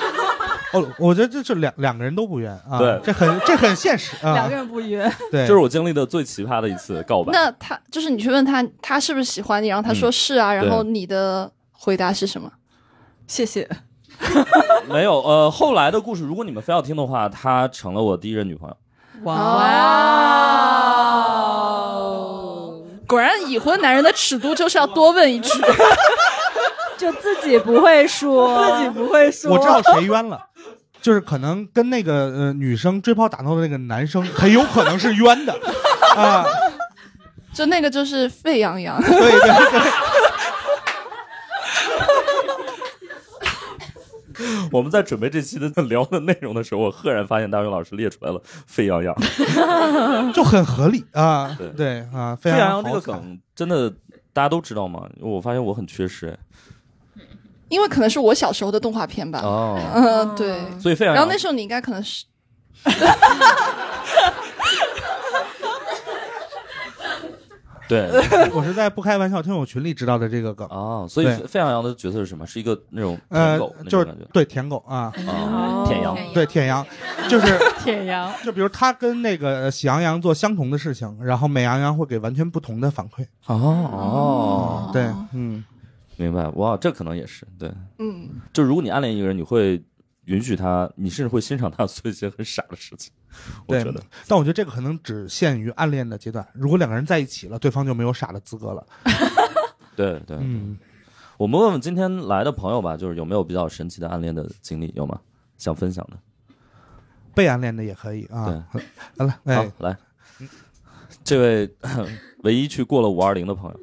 [0.72, 7.30] 哦，我觉得这是两两个人都不约啊，对这很这很现实啊，两个人不约，对，这是我经历的最奇葩的一次告白。
[7.34, 12.50] 那他就是你去问他，他是不是喜欢你，然后他说是啊，然后你的回答是什么？
[13.26, 13.68] 谢谢。
[14.88, 18.76] 没有，呃，后来的故事，如果你们非要听的话，她成了我第一任女朋友。
[19.22, 19.34] 哇，
[23.06, 25.50] 果然已婚男人的尺度就是要多问一句。
[26.98, 29.52] 就自己不会说，自己不会说。
[29.52, 30.40] 我知道谁冤了，
[31.02, 35.52] 就是可能跟那个呃女生追跑打闹的那个男生很有可能是冤的。
[36.16, 36.42] 啊，
[37.52, 39.80] 就那个就是沸羊羊，对对对，
[44.72, 49.14] 我们在准备这期的聊的内容的时候，我赫然发现大勇老师列出来了沸羊羊。
[50.32, 53.90] 就很合理啊对，对啊，沸羊羊这个梗真的
[54.32, 55.08] 大家都知道吗？
[55.20, 56.36] 我发现我很缺失哎。
[57.68, 59.40] 因为可能是我小时候的动画片吧。
[59.42, 60.56] 哦，嗯，对。
[60.78, 62.24] 所以沸羊羊然后那时候你应该可能是，
[67.88, 68.10] 对。
[68.54, 71.36] 我是在不开玩笑听友群里知道的这个梗，哦，所以对。
[71.46, 72.46] 沸羊羊的角色是什么？
[72.46, 76.16] 是一个那种舔呃狗，那就是对舔狗啊，啊，舔羊。
[76.34, 76.84] 对舔羊，
[77.28, 85.64] 就是 舔羊，就比如他跟那个喜羊羊做相同的事情，然后美羊羊会给完全不同的反馈，哦哦，对，嗯，
[86.16, 87.72] 明白哇，这可能也是对。
[87.98, 89.82] 嗯，就如果你暗恋一个人，你会
[90.26, 93.12] 允许他，你甚至会欣赏他做一些很傻的事情。
[93.66, 98.86] 我觉得，但我觉得这个可能只限于暗恋的阶段，如果两个人在一起了，对方就没有傻的资格了，
[99.96, 100.78] 对对，嗯。
[101.38, 105.20] 我们问问今天来的朋友吧，就是有没有比较神奇的暗恋的经历，有吗？
[105.58, 106.16] 想分享的？
[107.34, 108.66] 被暗恋的也可以啊。
[109.18, 109.98] 好了， 好哎，，来，
[111.22, 111.76] 这位
[112.44, 113.80] 唯一去过了五二零的朋友，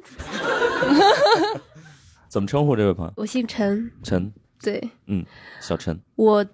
[2.28, 3.12] 怎么称呼这位朋友？
[3.16, 4.32] 我姓陈，陈，
[4.64, 5.24] 对嗯，
[5.60, 6.00] 小陈。
[6.16, 6.46] 我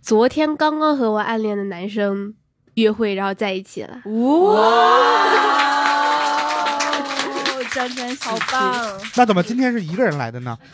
[0.00, 2.34] 昨天刚刚和我暗恋的男生
[2.74, 4.00] 约会，然后在一起了。
[4.04, 5.48] 哇！
[7.70, 9.00] 沾沾喜，好棒！
[9.16, 10.56] 那怎么今天是一个人来的呢？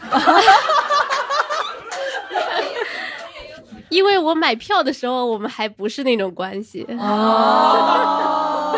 [3.90, 8.74] 因为我买票的时候，我们还不是那种关系哦。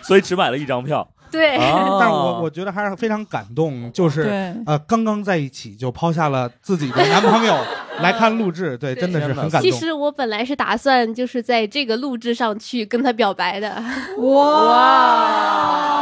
[0.02, 1.08] 所以只买了一张票。
[1.30, 7.56] 对，啊 但我我觉得还是非常感动，就是呃，刚刚在一起就抛下了自己的男朋友
[8.02, 9.70] 来看录制，对，真的是很感动。
[9.70, 13.82] 其实我本来是打算就是在这个录制上去跟他表白的，
[14.18, 16.00] 哇！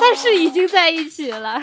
[0.00, 1.60] 但是已经在一起了。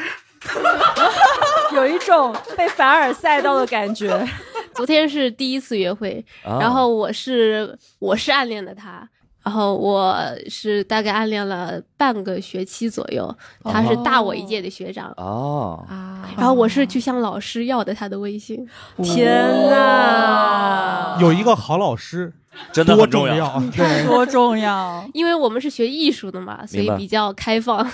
[1.74, 4.28] 有一种被凡尔赛到的感觉。
[4.76, 9.08] 昨天是第一次约会，啊然后我是我是暗恋的他，
[9.44, 10.16] 然后我
[10.50, 18.66] 是大概暗恋了半个学期左右，他是大我一届的学长，哦啊，然后我是去向老师要的他的微信，
[19.04, 21.18] 天哪！
[21.20, 22.34] 有一个好老师
[22.72, 23.36] 真的多很重要。
[23.36, 25.06] 重要，对，多重要！
[25.14, 27.86] 因为我们是学艺术的嘛，所以比较开放。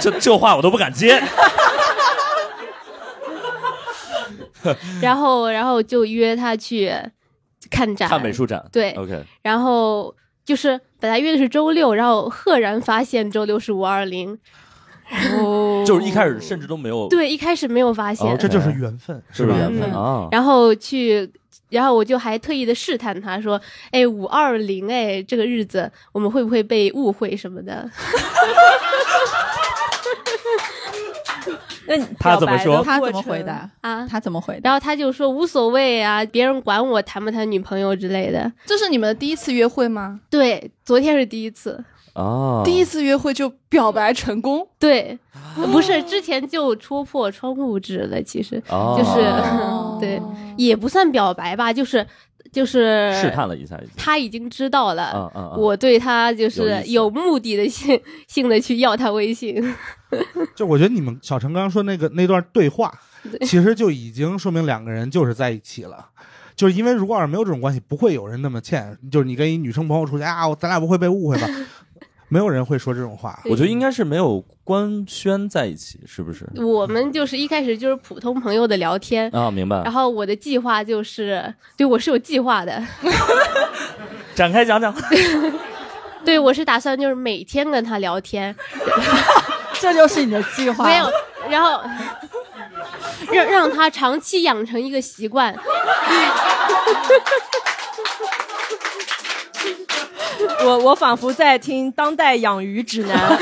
[0.00, 1.22] 这这话我都不敢接。
[5.00, 6.92] 然后，然后就约他去
[7.70, 8.62] 看展，看美术展。
[8.72, 10.12] 对，OK，然后
[10.48, 14.38] 就是本来约的是周六，然后赫然发现周六是五二零，
[15.38, 19.22] 哦就是一开始甚至都没有，对，一开始没有发现，哦，这就是缘分，吧？
[19.30, 20.28] 是吧缘分嗯啊？
[20.32, 21.30] 然后去，
[21.68, 23.60] 然后我就还特意的试探他说
[23.92, 27.86] ：“哎，五二零，哎，这个日子我们会不会被误会什么的
[31.88, 33.42] 那你他怎么说表白的他怎么回？
[33.42, 33.70] 答？
[33.80, 34.70] 啊他怎么回？”答？
[34.70, 38.50] 然后他就说：“无所谓啊，别人管我谈不谈女朋友之类的。
[38.66, 41.82] 这是你们的第一次约会吗？”对，昨天是第一次，
[42.14, 44.66] 哦，第一次约会就表白成功？
[44.78, 45.18] 对，
[45.72, 50.20] 不是之前就戳破窗户纸了，其实哦就是、哦 对，
[50.56, 52.06] 也不算表白吧，就是
[52.52, 55.12] 就是试探了一下，他已经知道了。
[55.14, 59.54] 嗯嗯嗯，我对他就是有目的的性性的去要他微信，
[60.54, 62.92] 就我觉得你们小陈刚刚说那个那段对话，
[63.42, 66.06] 其实就已经说明两个人就是在一起了。
[66.56, 68.96] 就是因为如果要是没有这种关系，不会有人那么欠。
[69.12, 71.46] 就是你跟一女生朋友出去啊，咱俩不会被误会吧？
[72.30, 73.40] 没有人会说这种话。
[73.44, 76.44] 我觉得应该是没有官宣在一起，是不是？
[76.56, 79.92] 我们就是一开始就是普通朋友的聊天，啊，明白然。
[79.92, 82.82] 后我的计划就是，对我是有计划的，
[84.34, 84.94] 展开讲讲。
[86.24, 88.54] 对我是打算就是每天跟他聊天，
[89.80, 90.84] 这就是你的计划？
[90.84, 91.10] 没有，
[91.48, 91.80] 然后
[93.30, 95.54] 让让他长期养成一个习惯，
[100.64, 103.16] 我我仿佛在听当代养鱼指南。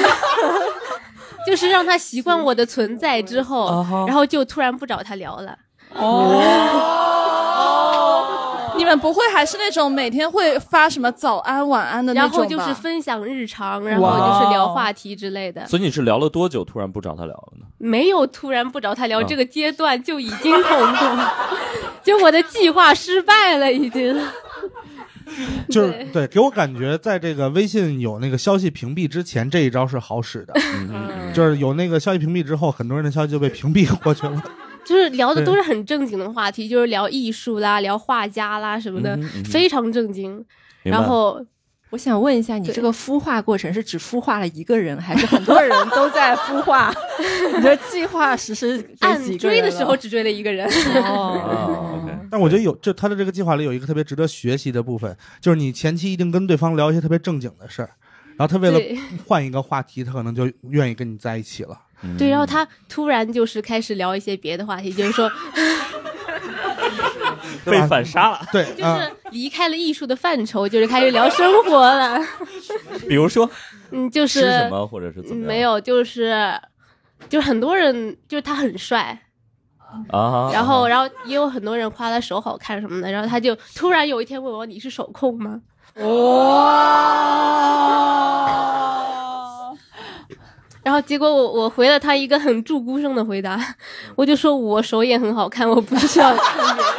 [1.47, 5.57] 就是让他习惯我的存在之后，然后就突然不找他聊了。
[5.95, 6.01] 你
[8.87, 12.45] 们不会还是那种每天会发什么早安晚安的那然种吧？
[12.45, 15.67] 后就是分享日常，然后就是聊话题之类的。
[15.67, 17.67] 所以你是聊了多久，突然不找他聊了呢？
[17.79, 20.63] 没有突然不找他聊，啊这个阶段就已经恐
[20.95, 21.23] 怖，
[22.03, 24.19] 就我的计划失败了，已经。
[25.69, 30.55] 就是对对，给我感觉在这个微信有那个消息屏蔽之前，这一招是好使的。
[30.73, 34.41] 嗯就是有那个消息屏蔽之后，很多人的消息就被屏蔽过去了。
[34.87, 40.43] 就是聊的都是很正经的话题，就是聊艺术啦、聊画家啦什么的，嗯嗯非常正经。
[40.85, 41.45] 然后
[41.91, 46.95] 我想问一下，你这个孵化过程是只孵化了一个人，还是很多人都在孵化？
[47.57, 50.67] 你的计划实施 按几个追的时候只追了一个人，
[51.03, 57.91] 啊哦，，OK，但我觉得有，就他的这个计划里有一个特别值得学习的部分，就是你前期一定跟对方聊一些特别正经的事儿，
[58.37, 58.79] 然后他为了
[59.27, 61.79] 换一个话题，他可能就愿意跟你在一起了。
[62.03, 65.31] 嗯对，然后他突然就是开始聊一些别的话题，就是说，
[67.65, 68.41] 被反杀了。
[68.53, 72.21] 对，就啊是离开了艺术的范畴，就是开始聊生活了。
[73.09, 73.49] 比如说
[73.91, 75.45] 嗯，就吃是什么，或者是怎么样？
[75.45, 76.53] 嗯没有，就是
[77.31, 79.19] 就很多人就是他很帅，
[80.11, 80.51] 啊。
[80.53, 85.63] 然后然后也有很多人夸他手好看什么的，然后他就突然有一天问我你是手控吗？
[85.99, 86.77] 哇
[90.83, 93.59] 然后结果我我回了他一个很注孤生的回答，
[94.15, 96.95] 我就说我手也很好看，我不需要看别人。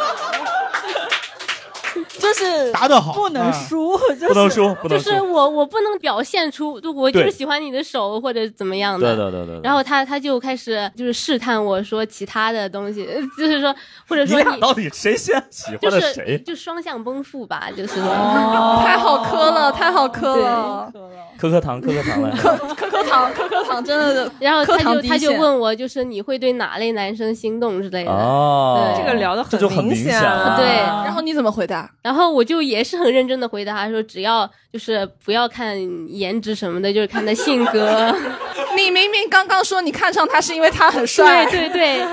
[2.28, 5.10] 就是答得好，不能啊输，就是不能输，不能输。
[5.10, 9.16] 就是我我不能表现出就我就是喜欢你的手或者怎么样的。
[9.16, 9.62] 对对对对。
[9.64, 13.74] 然后他他就开始就是试探我说其他的东西，呃 就是说
[14.08, 16.38] 或者说你俩到底谁先喜就是欢的谁？
[16.46, 18.04] 就双向奔赴吧，就是说。
[18.84, 20.92] 太好磕了，太好磕对了，
[21.38, 22.32] 磕磕糖，磕磕糖来。
[22.38, 22.58] 磕
[22.90, 28.12] 磕糖，磕磕糖，真的 然后他就他就问我，就是你会对哪类男生心动之类的。
[28.12, 30.20] 哦，这个聊的这就很明明显
[30.58, 30.66] 对。
[31.06, 31.90] 然后你怎么回答？
[32.02, 38.14] 然后我就也是很认真的回答他说，只要就是不要看颜值什么的，就是看他性格。
[38.76, 42.06] 你明明刚刚说你看上他是因为他很帅，对对对，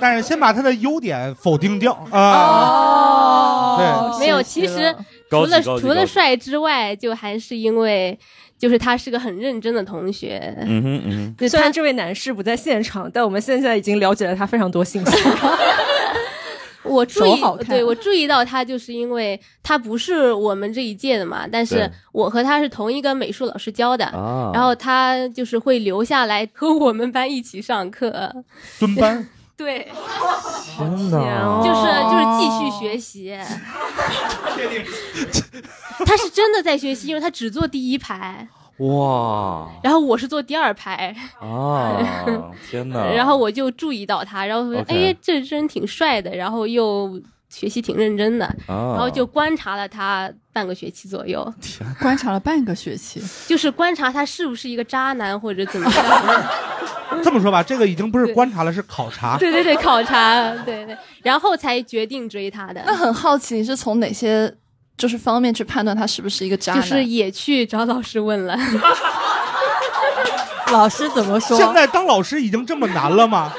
[0.00, 3.76] 但是先把他的优点否定掉啊。
[3.80, 4.94] 哦，没有，其实
[5.30, 8.18] 除了除了帅之外，就还是因为
[8.58, 10.54] 就是他是个很认真的同学。
[10.60, 11.48] 嗯哼嗯哼。
[11.48, 15.16] 虽然这位男士不在现场，但我们现在已经了解了他非常多信息。
[16.82, 28.34] 我注意好，对我注意到他，就是因为他不是我们这一届的嘛，但是我和他是同一个美术老师教的，啊，然后他就是会留下来和我们班一起上课，
[28.80, 29.28] 蹲班，
[29.60, 29.86] 对，
[30.64, 33.36] 天哪，就是就是继续学习。
[36.06, 39.68] 他是真的在学习，因为他只坐第一排，哇。
[39.82, 41.98] 然后我是坐第二排，啊，
[42.70, 43.12] 天哪！
[43.12, 51.52] 然后我就注意到他，然后说哎，这人挺帅的，然后又学习挺认真的，啊，然后就观察了他半个学期左右，
[52.00, 56.44] 观察了半个学期，就是观察他是不是一个渣男或者怎么样。
[57.24, 59.36] 这么说吧，这个已经不是观察了，是考察。
[59.36, 62.80] 对对对，考察，对对，然后才决定追他的。
[62.86, 64.54] 那很好奇你是从哪些
[64.96, 66.80] 就是方面去判断他是不是一个渣男？
[66.80, 68.56] 就是也去找老师问了，
[70.70, 71.56] 老师怎么说？
[71.56, 73.52] 现在当老师已经这么难了吗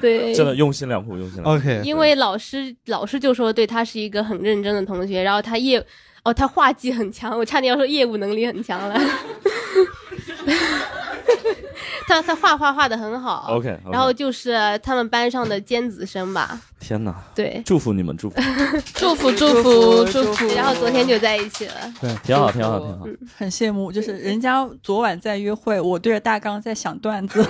[0.00, 1.50] 对，真的用心良苦，用心良苦。
[1.50, 5.84] ？OK，因为老师老师就说对他是一个很认真的同学，然后他业
[6.24, 9.00] 哦他画技很强，我差点要说业务能力很强了。
[12.06, 18.36] 他他画画画的很好 OK，然后就是他们班上的尖子生吧，天哪，对，祝福你们，祝福，
[18.94, 21.74] 祝福祝福祝福，然后昨天就在一起了。
[22.00, 23.06] 对挺好，挺好，挺好。
[23.36, 27.40] 很羡慕，就是人家昨晚在约会，我对着大纲在想段子。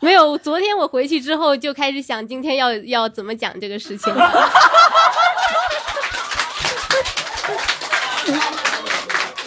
[0.00, 4.30] 没有，昨天我回去之后就开始想今天要要怎么讲这个事情了。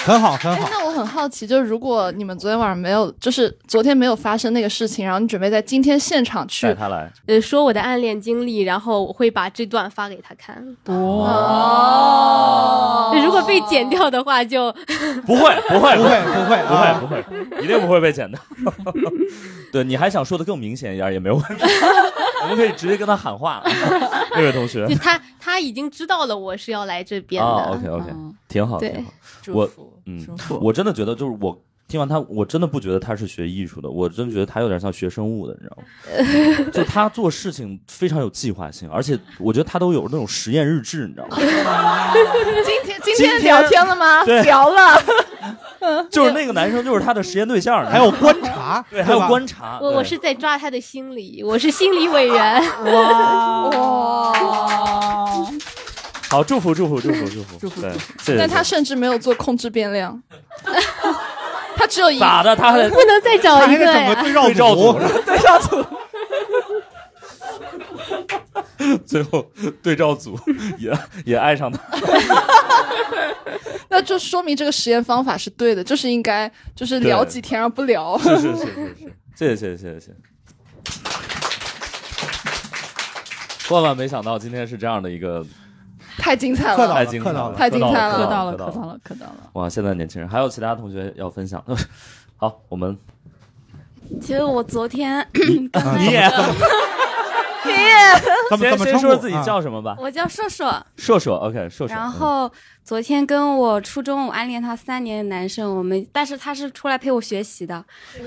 [0.06, 10.76] 很好，很哎好。，那我很好奇，就是如果你们昨天晚上没有，就是昨天没有发生那个事情，然后你准备在今天现场带去，他来，呃，说我的暗恋经历，然后我会把这段发给他看。
[10.86, 12.32] 哦
[13.24, 14.72] 如果被剪掉的话就，
[15.28, 17.24] 不会，不会，不会，不会，不会，啊不会，
[17.64, 18.38] 一定不会被剪的。
[19.72, 21.64] 对，你还想说的更明显一点也没有问题，
[22.43, 23.62] 我们可以直接跟他喊话。
[24.34, 27.49] 那位同学就他他已经知道了我是要来这边的。
[27.49, 29.06] 啊，OK OK，嗯挺好，对挺
[29.54, 29.60] 好。
[29.60, 29.70] 我
[30.20, 30.28] 嗯
[30.62, 35.84] 我真的觉得就是我听完他，我真的不觉得他是学艺术的，我真觉得他有点像学生物的，你知道吗？
[36.72, 41.36] 就他做事情非常有计划性，而且我觉得他都有那种实验日志，你知道吗？
[42.66, 44.24] 今天今天聊天了吗？
[44.43, 45.01] 聊了。
[46.12, 49.80] 就是那个男生就是他的实验对象，还有观察，对，还有观察。
[49.82, 52.62] 我我是在抓他的心理，我是心理委员。
[52.86, 55.51] 哇哇！
[56.32, 57.82] 好，祝福祝福祝福祝福 祝福。
[57.82, 60.18] 对，但他甚至没有做控制变量，
[61.76, 62.56] 他只有一咋的？
[62.56, 64.16] 他很 不能再找一个呀？
[64.24, 65.86] 对照组，对照组。
[69.06, 69.46] 最后
[69.84, 70.40] 对照组
[70.80, 71.80] 也也爱上他，
[73.90, 78.18] 那就说明这个实验方法是对的，就是应该就是聊几天而不聊。
[78.18, 80.14] 是是是是是，谢谢谢谢谢谢谢。
[83.70, 85.46] 万万没想到今天是这样的一个
[86.22, 89.36] 太精彩了，太精彩了太精彩了磕到了，磕磕到了，磕到了。
[89.53, 89.67] 哇！
[89.67, 91.63] 现在年轻人还有其他同学要分享？
[92.38, 92.95] 好，我们
[94.22, 95.19] 其实我昨天
[95.74, 96.22] 啊你也
[98.49, 99.95] 怎么先怎么称呼先说自己啊叫什么吧。
[99.99, 101.95] 我叫硕硕，硕硕，OK，硕硕。
[101.95, 102.51] 然后
[102.84, 107.84] 昨天跟我初中我暗恋他三年的男生，我们但是他是出来陪我学习的，
[108.20, 108.26] 嗯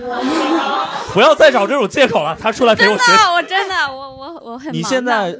[1.13, 3.11] 不要再找这种借口了，他出来陪我学习。
[3.11, 5.37] 真的，我真的，我我我很忙的你现在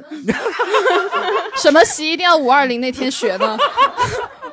[1.57, 3.57] 什么习一定要五二零那天学呢？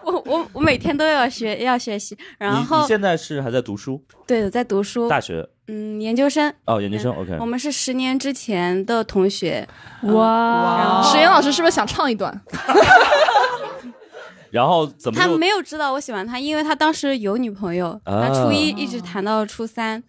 [0.04, 7.46] 我我我每天都要学要学习，然你你后现在是还在读书，对我在读书，大学嗯，研究生，哦，研究生，OK 我。
[7.46, 9.66] 们是十年之前的同学，
[10.02, 12.40] 哇史岩老师是不是想唱一段？
[14.50, 20.02] 然后怎么他没有知道我喜欢他，因为他当时有女朋友，啊他初一一直谈到初三，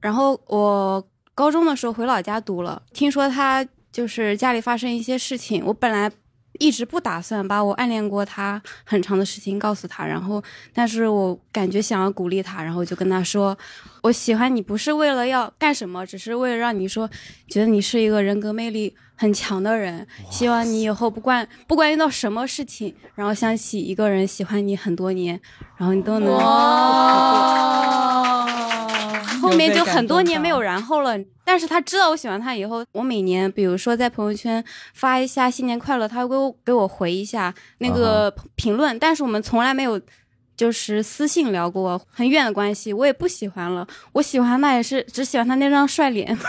[0.00, 1.04] 然后我
[1.34, 6.10] 高中的时候回老家读了，听说他就是家里发生一些事情，我本来。
[6.60, 10.40] 一直不打算把我暗恋过他很长的事情告诉他，然后，
[10.74, 13.56] 但是我感觉想要鼓励他，然后就跟他说，
[14.02, 17.08] 我喜欢你不是为了要干什么，只是为了让你说，
[17.48, 25.40] 觉得你是一个人格魅力很强的人，希望你以后不管不管遇到什么事情，然后想起一个人喜欢你很多年，
[25.78, 26.38] 然后你都能。
[29.40, 34.62] 后面就很多年没有然后了，但是他知道我喜欢他以后，我每年比如说在朋友圈
[34.94, 40.00] 发一下新年快乐，他会给我给我回一下那个评论，但是我们从来没有
[40.56, 46.36] 就是私信聊过很远的关系，我也不喜欢了，我喜欢那也是只喜欢他那张帅脸。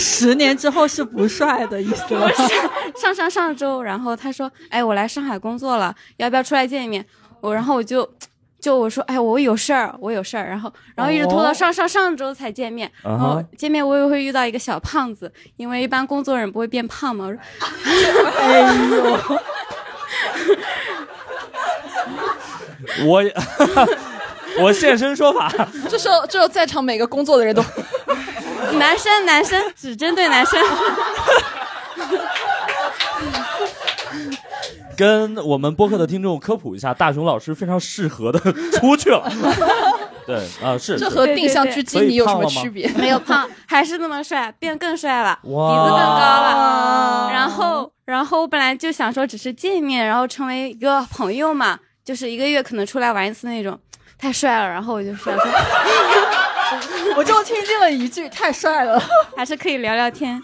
[0.00, 2.26] 十年之后是不帅的意思吗？
[3.00, 7.04] 上上上周，然后他说：“哎，我来上海工作了，要不要出来见一面？”
[7.40, 8.08] 我然后我就
[8.60, 12.90] 就我说：“哎，我有事儿，我有事儿。”然后然后一直拖到上上上周才见面。
[13.02, 17.28] 啊然后见面我也会遇到一个小胖子，因为一般工作人不会变胖嘛。
[23.04, 23.28] 我说
[24.56, 25.50] 我我现身说法，
[25.88, 27.62] 这时候，这时候在场每个工作的人都，
[28.90, 30.58] 男生男生只针对男生。
[34.98, 38.40] 跟我们播客的听众科普一下，大熊老师非常适合的
[38.72, 39.30] 出去了。
[40.26, 42.88] 对啊，是这和定向狙击你有什么区别？
[42.98, 47.30] 没有胖，还是那么帅，变更帅了，鼻子更高了。
[47.32, 53.78] 然后，然后我本来就想说只是见面，然后成为一个朋友嘛，就是一个月可能出来玩一次那种，
[54.18, 54.68] 太帅了。
[54.68, 55.36] 然后我就想说，
[57.16, 59.00] 我就听见了一句：“太帅了，
[59.36, 60.40] 还是可以聊聊天。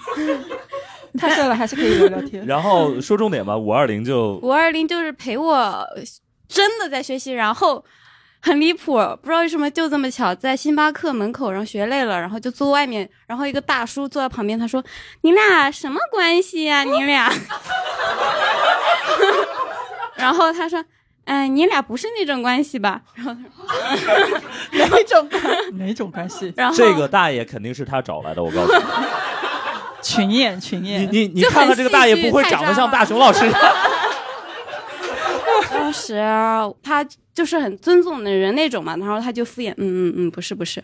[1.18, 2.44] 太帅了，还是可以聊聊天。
[2.46, 5.86] 然后说重点吧，五二零就五二零就是陪我
[6.48, 7.84] 真的在学习，然后
[8.42, 14.84] 很离谱，不知道为什么就这么巧，在星巴克门口，然后学累了，然后就坐外面，然后一个大叔坐在旁边，他说
[15.22, 17.32] ：“你俩什么关系呀、你俩？”
[20.16, 20.84] 然后他说
[21.26, 23.36] ：“哎，你俩不是那种关系吧？”然后
[23.68, 24.40] 他说，
[24.72, 25.42] 哪种关
[25.78, 26.52] 哪种关系？
[26.56, 28.82] 然后这个大爷肯定是他找来的，我告诉你。
[30.02, 33.40] 群演群演，你你你看看这个大爷不会长得像大熊老师。
[35.70, 36.20] 当时
[36.82, 37.04] 他
[37.34, 40.80] 就是很尊重的人那种嘛，然后他就敷衍：“嗯嗯嗯，不是不是。”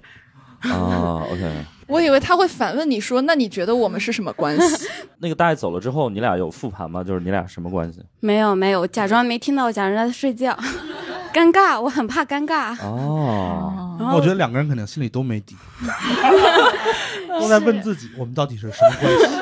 [0.63, 1.51] 啊，OK。
[1.93, 4.89] 我以为他会反问你说：“那你觉得我们是什么关系
[5.21, 7.05] 那个大爷走了之后，你俩有复盘吗？
[7.05, 8.01] 就是你俩什么关系？
[8.21, 10.57] 没有没有，假装没听到，假装在睡觉，
[11.33, 12.75] 尴尬，我很怕尴尬。
[12.83, 15.55] 哦，然后我觉得两个人肯定心里都没底，
[17.29, 19.39] 都在问自己我们到底是什么关系。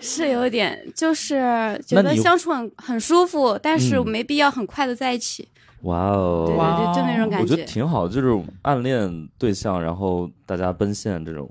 [0.00, 5.48] 是有点，就是觉得相处很很舒服，但是嗯没必要很快的在一起。
[5.82, 11.48] 哇哦，对对对，就那种感觉我觉得挺好，就是暗恋对象，然后大家奔现这种。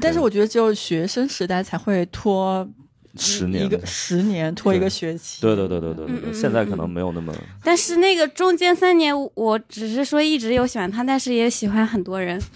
[0.00, 2.68] 但是我觉得只有学生时代才会拖
[3.16, 5.40] 十年一个十年拖一个学期。
[5.40, 7.32] 对对对对对对现在可能没有那么
[7.62, 12.40] 但是那个中间三年，我只是说一直有喜欢他，但是也喜欢很多人。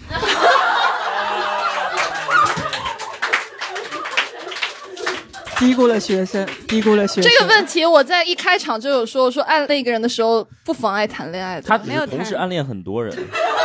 [5.57, 7.31] 低估了学生，低估了学生。
[7.31, 11.61] 这个问题我在一开场就有说，我说暗恋一个人的时候不妨碍谈恋爱的。
[11.61, 13.15] 他没有同时暗恋很多人，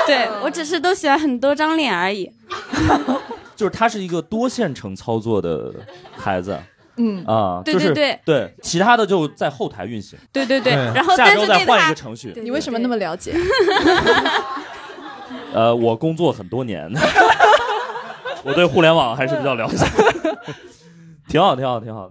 [0.06, 2.30] 对我只是都喜欢很多张脸而已。
[3.57, 5.72] 就是他是一个多线程操作的
[6.16, 6.57] 孩子
[6.98, 12.32] 嗯，啊，对就是对对，其他的就在后台运行，对对对，然后下周再换一个，程序。
[12.42, 13.34] 你为什么那么了解？
[15.52, 16.90] 呃，我工作很多年，
[18.44, 19.84] 我对互联网还是比较了解，
[21.28, 22.11] 挺好，挺好，挺好。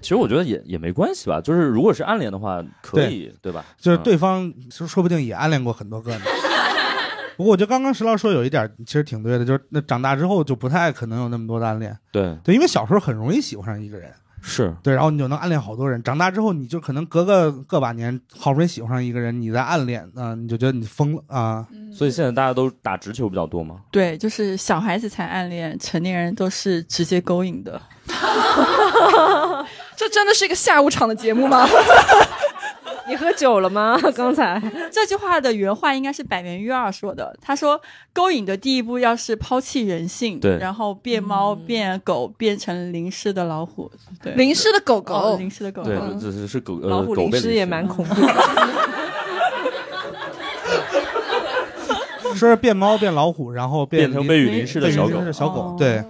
[0.00, 3.64] 其实我觉得也也没关系吧，就是如果是暗恋的话，可以，对吧？
[3.80, 6.24] 就是嗯对方说说不定也暗恋过很多个呢。
[7.36, 16.02] 不过我觉得刚刚石老师说有一点其实挺对的，就是那长大之后就不太可能有那么多的暗恋，对，对，因为小时候很容易喜欢上一个人，是对，然后你就能暗恋好多人。
[16.02, 21.66] 长大之后你就可能隔个个把年，好不容易喜欢上一个人，你再暗恋啊、你就觉得你疯了啊。
[21.92, 23.76] 所以现在大家都打直球比较多吗。
[23.90, 27.80] 对，就是小孩子才暗恋，成年人都是直接勾引的。
[29.96, 31.66] 这真的是一个下午场的节目吗？
[33.06, 33.98] 你喝酒了吗？
[34.14, 37.36] 刚才 这句话的原话应该是百元裕二说的。
[37.40, 37.80] 他说，
[38.12, 43.90] 勾引的第一步要是抛弃人性，对然后变猫、变狗，变成淋湿的老虎，
[44.22, 48.34] 对，淋湿的狗哦狗，淋湿的狗对狗，，这是是狗呃老虎淋湿也蛮恐怖的。
[52.34, 56.02] 说是变猫变老虎，然后变成被雨淋湿的小狗小狗哦，对，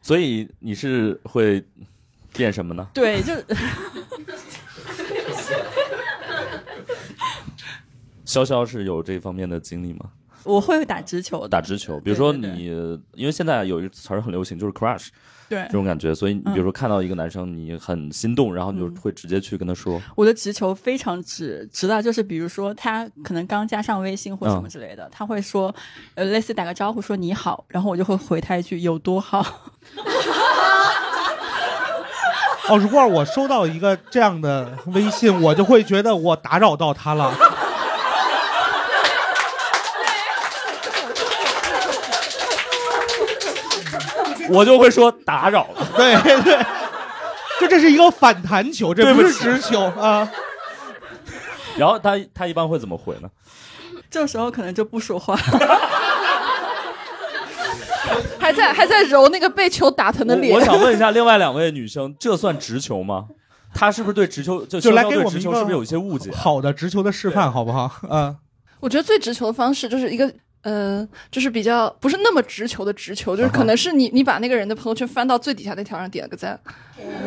[0.00, 1.62] 所以你是会
[2.32, 2.86] 变什么呢？
[2.94, 3.34] 对，就
[8.30, 10.06] 潇潇是有这方面的经历吗？
[10.44, 12.64] 我会打直球的，打直球，比如说对对你，
[13.14, 15.08] 因为现在有一个词儿很流行，就是 crush
[15.48, 15.64] 对。
[15.64, 18.96] 这种感觉，所以你比如说看到一个男生，你很心动，然后你就嗯。
[19.02, 25.74] 会直接去跟他说，我的直球非常直，直到就是比如说他可能刚加上微信或什么之类的，他会说，
[26.14, 29.40] 呃，类似打个招呼说你好，然后我就会回他一句有多好。
[32.70, 37.34] 哦，如果我收到一个这样的微信，我就会觉得我打扰到他了。
[44.50, 45.86] 我就会说打扰了。
[45.96, 46.58] 对对，
[47.60, 50.28] 就这是一个反弹球，这不是直球啊。
[51.76, 53.28] 然后他他一般会怎么回呢？
[54.10, 55.36] 这时候可能就不说话，
[58.40, 60.52] 还在还在揉那个被球打疼的脸。
[60.52, 63.26] 我我想问一下另外两位女生，这算直球吗？
[63.72, 66.36] 他是不是对直球就就来给我们一个球是不是有一些误解啊？
[66.36, 67.88] 好的直球的示范，好不好？
[68.10, 68.36] 嗯，
[68.80, 70.32] 我觉得最直球的方式就是一个。
[70.62, 76.60] 呃，就是比较不是那么直球的直球，就是可能是你你把那个人的朋友圈翻到最底下那条上点了个赞，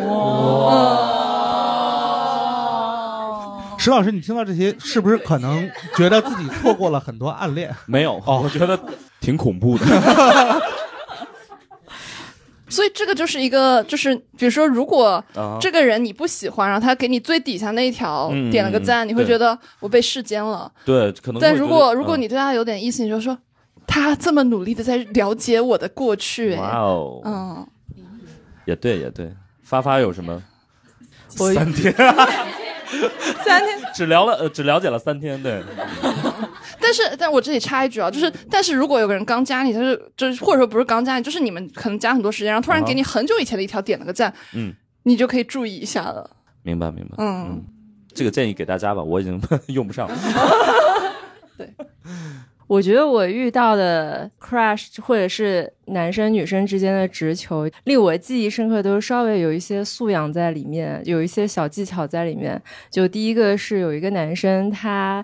[0.06, 1.00] 哇
[3.78, 7.76] 石老师，你听到这些，是不是可能觉得自己错过了很多暗恋？
[7.86, 8.80] 没有，哦我觉得
[9.20, 9.86] 挺恐怖的。
[12.74, 20.72] 所以这个就是一个就是比如说如果啊，这个人你不喜欢，然后他给你最底下那一条嗯点了个赞，嗯你会觉得我被世间了。
[20.84, 23.38] 对，可能但如果如果你对他有点意思，你就说
[23.86, 27.68] 他这么努力的在了解我的过去，哎，哇哦，嗯，
[28.66, 29.32] 也对也对，
[29.64, 30.42] 发发有什么？
[31.40, 31.94] 我三天，
[33.44, 33.80] 三天。
[33.94, 35.62] 只聊了呃，只了解了三天，对，
[36.82, 44.74] 但是，但我这里插一句啊，就是，但是如果有个人刚加你，他是就是或者说不是刚加你，就是你们可能加很多时间，然后突然给你很久以前的一条点了个赞，嗯，
[45.04, 46.30] 你就可以注意一下了。
[46.64, 47.64] 明白明白，嗯，
[48.14, 50.16] 这个建议给大家吧，我已经 用不上了。
[52.68, 62.62] 我觉得我遇到的 crush 或者是男生女生之间的直球，令我记忆深刻，都是稍微有一些素养在里面，有一些小技巧在里面。
[62.90, 65.24] 就第一个是有一个男生，他，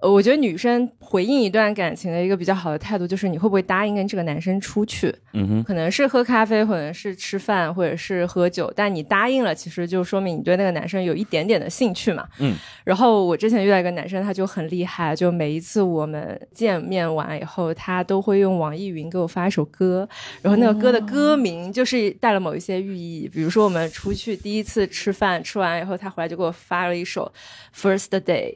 [0.00, 5.12] 呃，我觉得女生回应一段感情的一个比较好的态度，就是你会不会答应跟这个男生出去？
[5.32, 12.28] 嗯哼，可能是喝咖啡，可能是吃饭，或者是喝酒，但你答应了，其实就说明你对那个男生有一点点的兴趣嘛。
[12.38, 12.54] 嗯。
[12.84, 20.08] 然后我之前遇到一个男生，他就很厉害，就每一次我们见面完以后，他都会用网易云给我发一首歌，
[20.40, 27.32] 然后那个歌的歌名就是带了某一些寓意，比如说我们出去第一次吃饭，吃完以后他回来就给我发了一首
[27.76, 28.54] 《First Day》。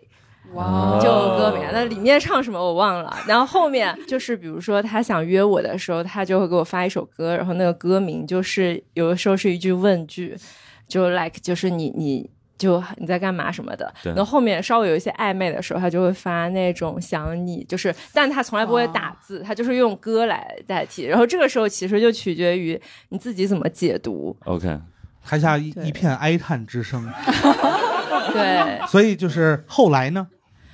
[0.55, 3.17] 哇就歌名，那里面唱什么我忘了。
[3.27, 10.37] 然后后面就是，比如说他想约我的时候，他就会给我发一首歌，然后那个歌名就是有的时候是一句问句，
[10.87, 12.31] 就 like 就是你你。
[12.59, 21.03] 就你在干嘛什么的，对然后后面稍微有一些暧昧的时候，他就会发那种想你，就是，但他从来不会打字，他就是用歌来代替。
[21.07, 24.37] 然后这个时候其实就取决于你自己怎么解读。
[24.45, 24.79] OK，
[25.25, 27.05] 台下一一片哀叹之声。
[28.33, 30.27] 对，所以就是后来呢，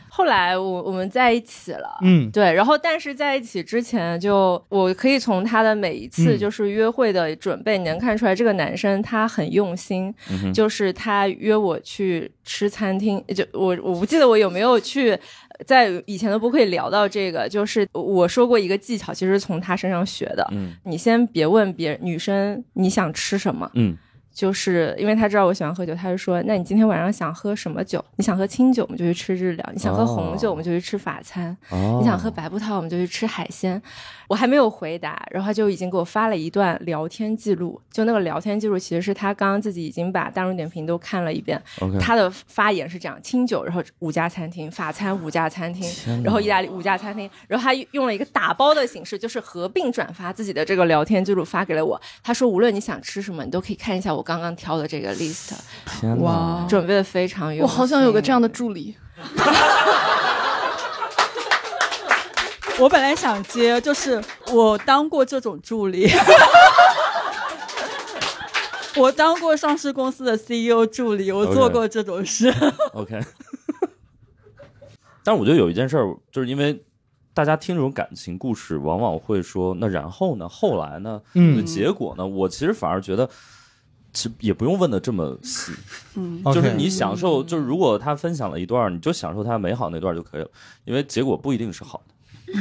[0.08, 6.38] 后来我我们在一起了，嗯，对，然后但是在一起之前就，我可以从他的每一次嗯。
[6.38, 15.18] 就是约会的准备，你能看出来这个男生他很用心，嗯就是他约我去吃餐厅，就我我不记得我有没有去。
[15.66, 20.46] 在以前的播客里聊到这个，就是我说过一个技巧，其实是从他身上学的。
[20.52, 20.72] 嗯。
[20.84, 23.96] 你先别问别人女生你想吃什么，嗯
[24.38, 28.02] 就是因为他知道我喜欢喝酒，他就说：“那你今天晚上想喝什么酒？
[28.14, 33.82] 你想喝清酒，我们就去吃日料；你想喝红酒，哦我们就去吃法餐；哦你想喝白葡萄，我们就去吃海鲜。”
[34.28, 37.80] 我还没有回答，然后他就已经给我发了一段聊天记录。
[37.90, 41.60] 就那个聊天记录，其实是他刚刚自己已经把大众点评都看了一遍。
[41.98, 51.98] 他的发言是这样：清酒，然后五家餐厅；法餐五家餐厅，然后意大利五家餐厅，然后他用了一个打包的形式，就是合并转发自己的这个聊天记录发给了我。
[52.22, 55.52] 他说，无论你想吃什么，你都可以看一下我刚刚挑的这个 list，
[55.86, 58.46] 天哇，准备的非常有我好想有个这样的。
[58.46, 58.94] 助理。
[62.78, 64.22] 我本来想接，就是
[64.52, 66.10] 我当过这种助理，
[68.96, 72.52] 我当过上市公司的 CEO 助理，我做过这种事。
[72.92, 73.18] OK，
[75.24, 76.84] 但是我觉得有一件事儿，就是因为
[77.32, 80.46] 大家听这种感情故事，往往会说，那然后呢？
[80.46, 81.22] 后来呢？
[81.32, 82.26] 嗯那结果呢？
[82.26, 83.30] 我其实反而觉得，
[84.12, 85.72] 其实也不用问的这么细，
[86.16, 90.48] 嗯，就是你享受，就是如果他分享了一段，你就享受他美好那段就可以了，
[90.84, 92.02] 因为结果不一定是好
[92.46, 92.52] 的，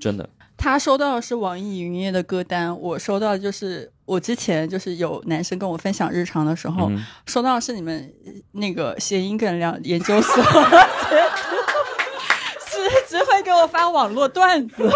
[0.00, 0.28] 真的。
[0.58, 10.42] 他收到的是网易云音乐的歌单，我收到的就是我之前就是有男生跟我分享日常的时候，嗯收到的是你们呃那个谐音梗聊研究所，
[12.66, 14.90] 是只会给我发网络段子。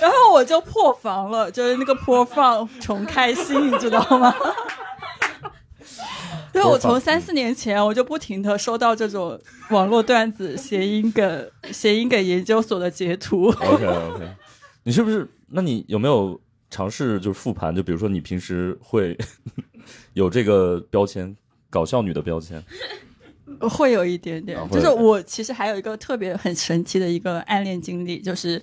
[0.00, 4.34] 然后我就破防了，就是那个播放重开心，你知道吗？
[6.54, 9.38] 因为我从三四年前我就不停的收到这种
[9.70, 13.48] 网络段子、谐音梗、谐音梗研究所的截图。
[13.48, 14.28] OK OK，
[14.82, 15.28] 你是不是？
[15.48, 16.40] 那你有没有
[16.70, 17.74] 尝试就是复盘？
[17.74, 19.16] 就比如说你平时会
[20.14, 21.36] 有这个标签，
[21.70, 22.62] 搞笑女的标签？
[23.60, 28.62] 会有一点点就是我其实还有一个特别很神奇的一个暗恋经历，就是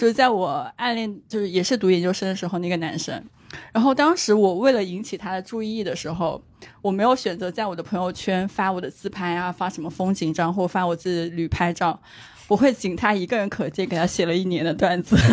[0.00, 3.22] 就是在我暗恋就是也是读研究生的时候，那个男生，
[3.70, 6.42] 然后当时我为了引起他的注意的时候，
[6.80, 12.00] 我没有选择在我的朋友圈发我的自拍啊，发什么风景照或发我自己的旅拍照，
[12.48, 15.14] 我会仅他一个人可见，给他写了一年的段子。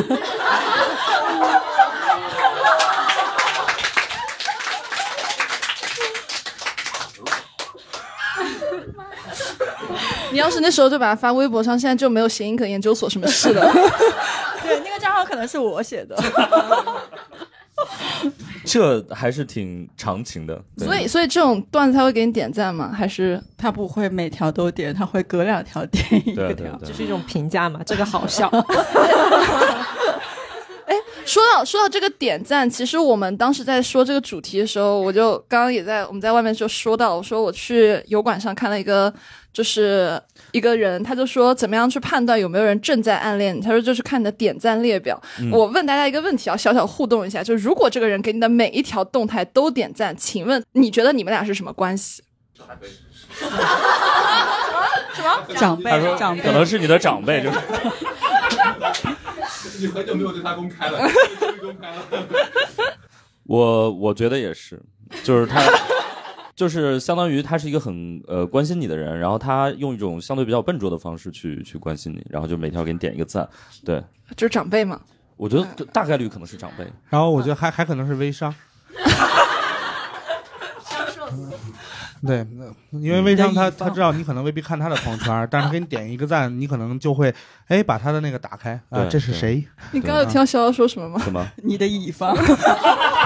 [10.33, 13.71] 你要是那时候就把它发微博上，现在就没有谐音梗研究所什么事了。
[14.67, 16.15] 对，那个账号可能是我写的。
[18.65, 20.61] 这还是挺长情的。
[20.77, 22.91] 所以，所以这种段子他会给你点赞吗？
[22.91, 26.55] 还是他不会每条都点，他会隔两条点一个条。
[26.55, 27.79] 对对对这是一种评价嘛？
[27.85, 28.49] 这个好笑。
[30.85, 30.95] 哎
[31.25, 39.13] 说到说到这个点赞，其实我们当时在说这个主题的时候，我就刚刚也在我们在外面就说到，我说我去油管上看了一个，
[39.51, 40.19] 就是
[40.57, 45.21] 一个人，他就说怎么样去判断有没有人正在暗恋你，他说就是看你的点赞列表。
[45.51, 52.23] 我问大家一个问题啊，小小互动一下，就是如果这个人给你的每一条动态都点赞，请问你觉得你们俩是什么关系？
[55.55, 57.57] 长辈他说，长辈可能是你的长辈，就是
[59.79, 60.99] 你很久没有对他公开了，
[61.61, 61.97] 公开了。
[63.43, 64.81] 我，我觉得也是，
[65.23, 65.61] 就是他，
[66.57, 73.47] 就是相当于他是一个很呃关心你的人，然后他用一种相对比较笨拙的方式去去关心你，然后就每条给你点一个赞。
[73.85, 74.03] 对，
[74.35, 74.99] 就是长辈嘛。
[75.35, 76.83] 我觉得大概率可能是长辈。
[77.09, 78.51] 然后我觉得还还可能是微商。
[82.25, 82.43] 对，
[82.89, 87.31] 因为微商他他知道你可能未必看他的朋友圈，但是他给你点一个赞，你可能就会
[87.67, 89.63] 哎把他的那个打开啊，对这是谁？
[89.91, 91.19] 你刚刚有听到潇潇说什么吗？
[91.23, 92.35] 什么你的乙方，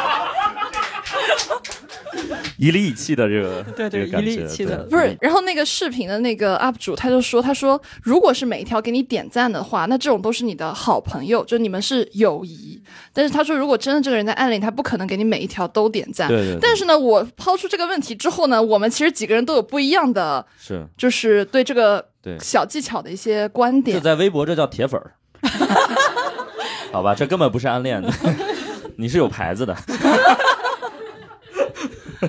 [2.61, 12.79] 一里一气的这个 对对一里一气的不是，然后那个视频的那个 UP 主他就说，他说如果是每一条给你点赞的话，那这种都是你的好朋友，就你们是友谊。
[13.11, 16.27] 但是他说，如果真的这个人在暗恋你，他不可能给你每一条都点赞。
[16.27, 23.97] 对对对但是呢，我抛出这个问题之后呢，我们其实几个人都有不一样的，是就是对这个对小技巧的一些观点。
[23.97, 24.03] 就。
[24.03, 25.15] 在微博这叫铁粉儿，
[26.93, 28.13] 好吧，这根本不是暗恋的，
[28.97, 29.75] 你是有牌子的。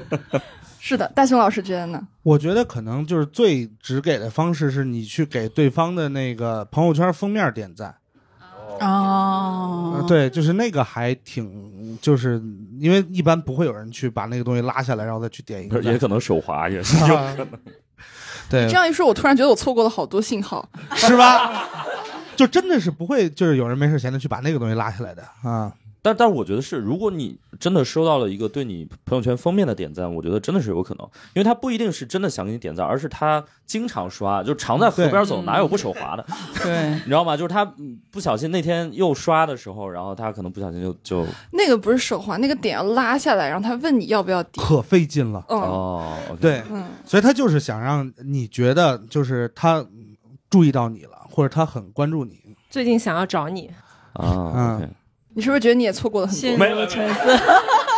[0.80, 2.02] 是的，大雄老师觉得呢？
[2.24, 7.94] 我觉得可能就是最直给的方式是你去给对方的那个朋友圈封面点赞。
[8.80, 12.42] 哦呃，对，就是那个还挺，就是
[12.80, 15.80] 因为一般不会有人去把那个东西拉下来，然后再去点一个。
[15.82, 17.48] 也可能手滑， 也是有可能。
[18.50, 20.68] 对这，样一说，我突然觉得我错过了好多信号。
[20.96, 21.68] 是吧？
[22.34, 25.72] 就真的是不会，就是有人没事闲的去把那个东西拉下来的啊。
[26.04, 36.26] 但但我觉得是，如果你真的收到了一个对你朋友圈封面的点赞，我觉得真的是有可能，因为他不一定是真的想给你点赞，而是他经常刷，就常在河边走，哪有不手滑的？
[36.62, 37.36] 对， 你知道吗？
[37.36, 44.66] 就是他嗯不小心那天又刷的时候，然后他可能不小心就就那个不是手滑，那个点要拉下来，然后他问你要不要点。
[44.66, 45.44] 可费劲了。
[45.48, 49.86] 嗯哦对，嗯，所以他就是想让你觉得，就是他
[50.50, 52.40] 注意到你了，或者他很关注你。
[52.68, 53.70] 最近想要找你，
[54.14, 54.88] 啊，OK，
[55.34, 56.40] 你是不是觉得你也错过了很多？
[56.40, 57.20] 陷入了沉思，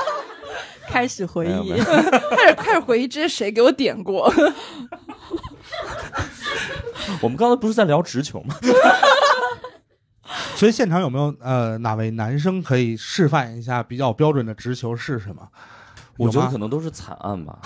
[0.89, 1.79] 开始回忆没有没。
[1.79, 4.33] 有开始开始回忆这些谁给我点过？
[7.21, 8.55] 我们刚才不是在聊直球吗？
[10.57, 15.49] 所以现场有没有呃哪位男生可以示范一下比较标准的直球是什么？
[16.17, 17.59] 我觉得可能都是惨案吧，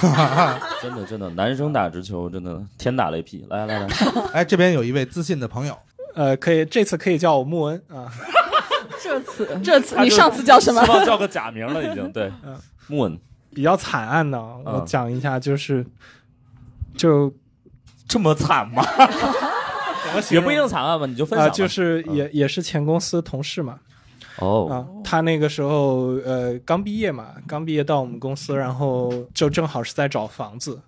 [0.82, 3.46] 真的真的，男生打直球真的天打雷劈。
[3.50, 3.86] 来来来，
[4.32, 5.78] 哎，这边有一位自信的朋友，
[6.14, 8.10] 呃，可以，这次可以叫我穆恩啊。
[9.02, 10.82] 这次这次你上次叫什么？
[11.04, 12.30] 叫个假名了，已经对。
[12.44, 12.56] 嗯，
[12.88, 13.18] 穆恩。
[13.50, 15.84] 比较惨案的，我嗯讲一下，就是
[16.96, 17.32] 就
[18.06, 18.82] 这么惨吗？
[20.04, 20.40] 怎么形容？
[20.40, 21.52] 也不一定惨案吧，你就分啊、享。
[21.52, 22.14] 就是嗯。
[22.14, 23.78] 也、也是前公司同事嘛，
[24.38, 30.78] 哦，啊，他那个时候呃刚毕业嘛，刚毕业到我们公司，然后就正好是在找房子。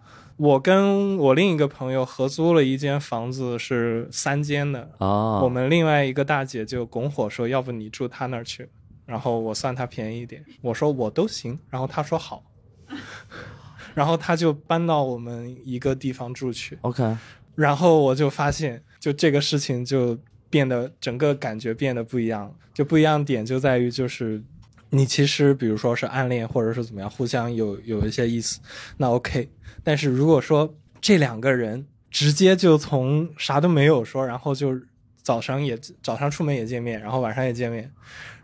[0.41, 4.91] 我跟我另一个朋友合租了一间房子，是三间的。
[4.97, 8.66] 啊，我们另外一个大姐就拱火说，要不你住她那儿去，
[9.05, 10.43] 然后我算她便宜一点。
[10.62, 12.43] 我说我都行，然后她说好，
[13.95, 16.78] 然后她就搬到我们一个地方住去。
[16.80, 17.18] OK，
[17.55, 20.18] 然后我就发现，就这个事情就
[20.49, 22.57] 变得整个感觉变得不一样。
[22.72, 24.43] 就不一样点就在于，就是
[24.91, 28.61] 你其实比如说是暗恋或者是怎么样，互相有有一些意思，
[28.97, 29.49] 那 OK。
[29.82, 34.80] 但是如果说这两个人直接就从啥都没有说，然后就
[35.22, 37.91] 早上也早上出门也见面，然后晚上也见面，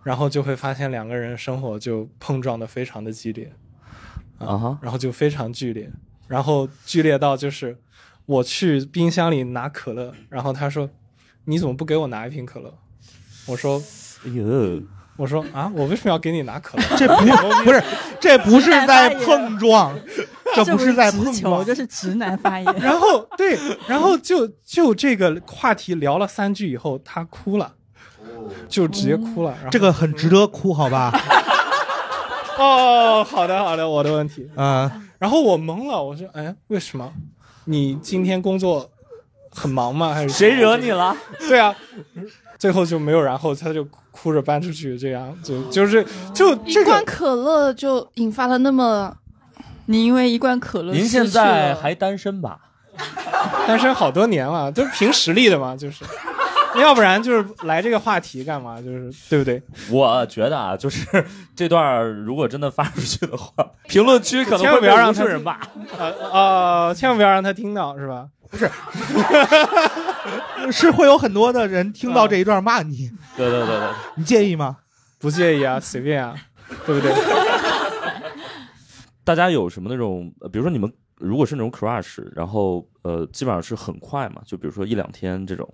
[0.03, 3.53] 然后就会发现两个人生活就碰撞的非常的激烈。
[4.38, 5.90] 啊哈，然后就非常剧烈，
[6.28, 7.78] 然后剧烈到就是
[8.26, 10.90] 我去冰箱里拿可乐，然后他说
[11.47, 12.78] 你怎么不给我拿一瓶可乐？
[13.47, 13.82] 我说
[14.26, 14.82] 哎呦，
[15.16, 16.84] 我说啊，我为什么要给你拿可乐？
[16.96, 17.82] 这不不是，
[18.20, 19.98] 这不是在碰撞，
[20.54, 22.74] 这不是在碰撞，这是直男发言。
[22.80, 27.72] 然后对，然后就就这个话题聊了三句以后，他哭了，
[28.68, 29.54] 就直接哭了。
[29.70, 31.12] 这个很值得哭，好吧？
[32.58, 34.48] 哦，好的好的，我的问题。
[34.54, 37.12] 啊，然后我懵了，我说哎，为什么？
[37.64, 38.90] 你今天工作
[39.50, 40.14] 很忙吗？
[40.14, 41.16] 还是谁惹你了？
[41.48, 41.74] 对啊，
[42.59, 46.04] 最后就没有然后，他就哭着搬出去，这样就就是
[46.34, 49.16] 就一这个罐可乐就引发了那么
[49.86, 52.59] 你因为一罐可乐，您现在还单身吧？
[53.66, 56.04] 单身好多年了，都是凭实力的嘛，就是。
[56.76, 58.78] 要不然就是来这个话题干嘛？
[58.82, 59.62] 就是对不对？
[59.90, 63.50] 我觉得啊，就是这段如果真的发出去的话，
[63.88, 65.59] 评论区可能千万会不要让他人骂。
[65.98, 68.26] 呃呃，千万不要让他听到，是吧？
[68.53, 68.70] 是
[70.72, 74.76] 是会有很多的人听到这一段骂你，对对对对，你介意吗？
[75.18, 76.34] 不介意啊，随便啊，
[76.84, 77.12] 对不对？
[79.24, 85.68] 大家有什么那种，呃比如说你们如果是那种 crush，然后呃，基本上是很快嘛，就比如说一两天这种，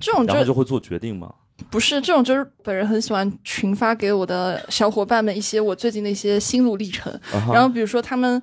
[0.00, 1.32] 这种就然后就会做决定吗。
[1.70, 7.12] 不是这种，就是本人很喜欢群发给我的小伙伴们一些我最近的一些心路历程。
[7.32, 8.42] 啊哈然后比如说他们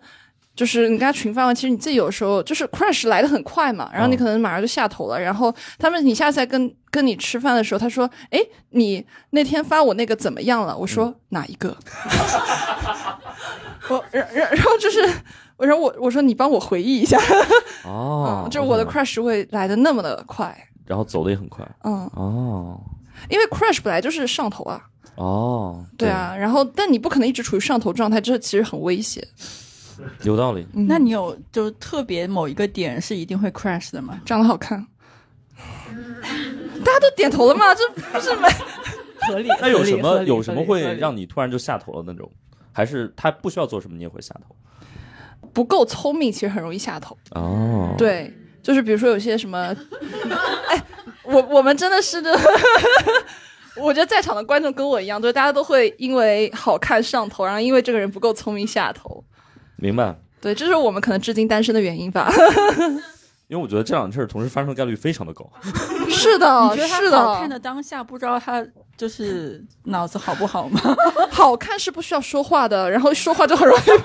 [0.58, 5.22] 就是你跟他群发完，其实你自己有时候就是 crush 来的很快嘛，然后你嗯可能马上就下头了。
[5.22, 8.40] 然后他们你下次再跟跟你吃饭的时候，他说：“哎，
[8.72, 11.78] 你那天发我那个怎么样了？”我说：“嗯哪一个？”
[13.90, 15.08] 我然然然后就是。
[15.58, 17.18] 我说我我说你帮我回忆一下，
[17.84, 20.56] 哦嗯，，就是我的 crush 会来的那么的快，
[20.86, 21.68] 然后走的也很快。
[21.84, 22.80] 嗯，哦
[23.28, 24.80] 因为 crush 本来就是上头啊，
[25.16, 29.28] 哦，对啊，然后但你不可能一直处于上头状态，这其实很危险。
[30.24, 30.66] 有道理。
[30.74, 34.20] 嗯那你有就是特别某一个点是一定会 crash 的吗？
[34.26, 34.86] 长得好看，
[36.84, 37.66] 大家都点头了吗？
[37.76, 38.48] 这不是没
[39.28, 39.50] 合理。
[39.62, 42.32] 那有什么有什么会让你突然就下头了那种？
[42.72, 44.56] 还是他不需要做什么你也会下头？
[45.54, 47.18] 不够聪明，其实很容易下头。
[47.32, 48.32] 哦，，对，
[48.62, 49.76] 就是比如说有些什么，
[50.70, 50.84] 哎，
[51.24, 52.38] 我我们真的是的。
[53.80, 59.24] 我觉得在场的观众跟我一样，就是大家都会因为好看上头，然后因为这个人不够聪明下头。
[59.78, 60.16] 明白。
[60.40, 62.32] 对，这是我们可能至今单身的原因吧。
[63.48, 65.50] 因为我觉得这两件事同时发生的概率非常的高。
[66.10, 68.66] 是的，是好看的，当下，不知道他
[68.98, 70.80] 就是脑子好不好吗？
[71.32, 73.96] 好看是不需要说话的，然后说话就很容易暴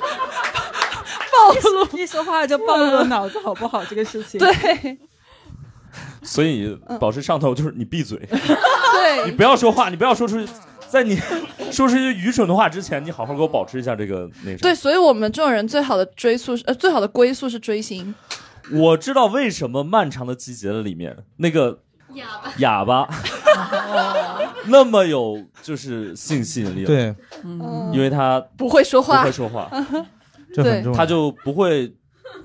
[1.73, 1.99] 露。
[1.99, 4.39] 一说话就暴露了脑子好不好这个事情。
[4.39, 4.99] 对
[6.23, 10.39] 所以保持上头就是你闭嘴，对你，不要说话，你不要说出，
[10.93, 11.17] 在你
[11.73, 14.59] 说出一些愚蠢的话之前，你好好给我保持一下这个那啥。
[14.59, 18.15] 对，所以我们这种人最好的追溯是呃，最好的归宿是追星。
[18.71, 21.81] 我知道为什么漫长的季节的里面那个
[22.59, 23.09] 哑巴
[24.69, 27.15] 那么有就是性吸引力了，，对，
[27.93, 29.71] 因为他不会说话不会，说话，
[30.55, 30.97] 这很重要。
[30.97, 31.93] 他就不会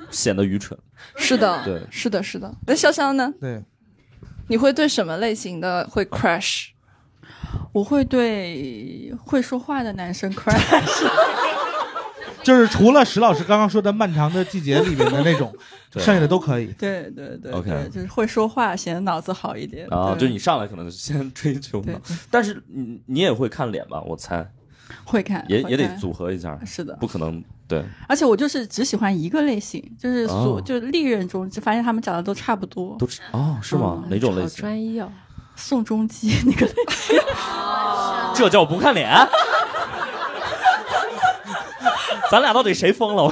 [0.10, 0.78] 显得愚蠢。
[1.18, 2.52] 是的，对是的，是的。
[2.66, 3.32] 那潇潇呢？
[3.40, 3.62] 对，
[4.48, 6.70] 你会对什么类型的会 crush？
[7.72, 11.08] 我会对会说话的男生 crush。
[12.44, 15.54] 就是除了石老师刚刚说的《漫长的季节》里面的那种，
[15.98, 16.68] 剩下的都可以。
[16.78, 19.86] 对对对 OK 对，就是会说话，显得脑子好一点。
[19.90, 21.94] 啊，对就你上来可能先追求嘛，
[22.32, 24.02] 但是你你也会看脸吧？
[24.04, 24.50] 我猜
[25.04, 32.96] 会看，会也也得组合一下，是的不可能对而且我就是只喜欢一个类型，就是所、哦就是历任中就发现他们长得都差不多。
[32.98, 34.06] 都是哦是吗？
[34.10, 34.62] 哪种类好型？
[34.62, 35.12] 专一哦。
[35.58, 37.20] 宋仲基那个类型，
[38.34, 39.10] 这叫不看脸？
[42.32, 43.24] 咱俩到底谁疯了？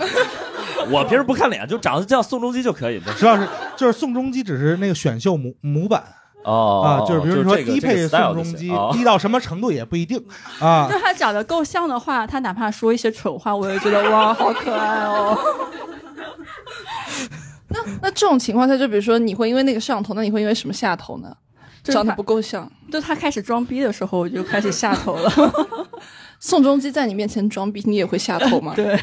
[0.90, 3.00] 我平时不看脸，就长得像宋仲基就可以。
[3.18, 6.04] 主要是就是宋仲基，只是那个选秀模模板
[6.44, 10.24] 哦啊，就是比如说低配宋仲基，低到什么程度也不一定
[10.60, 10.98] 啊就。
[11.00, 15.38] 他长得够像的话，他哪怕说一些蠢话，我也觉得哇，好可爱哦。
[18.02, 21.36] 那这种情况下，就比如说你会因为那个上头，那你会因为什么下头呢？
[21.86, 22.70] 就是长得不够像。
[22.92, 25.32] 就他开始装逼的时候，我就开始下头了。
[26.40, 28.74] 宋仲基在你面前装逼，你也会下头吗？
[28.76, 29.00] 对，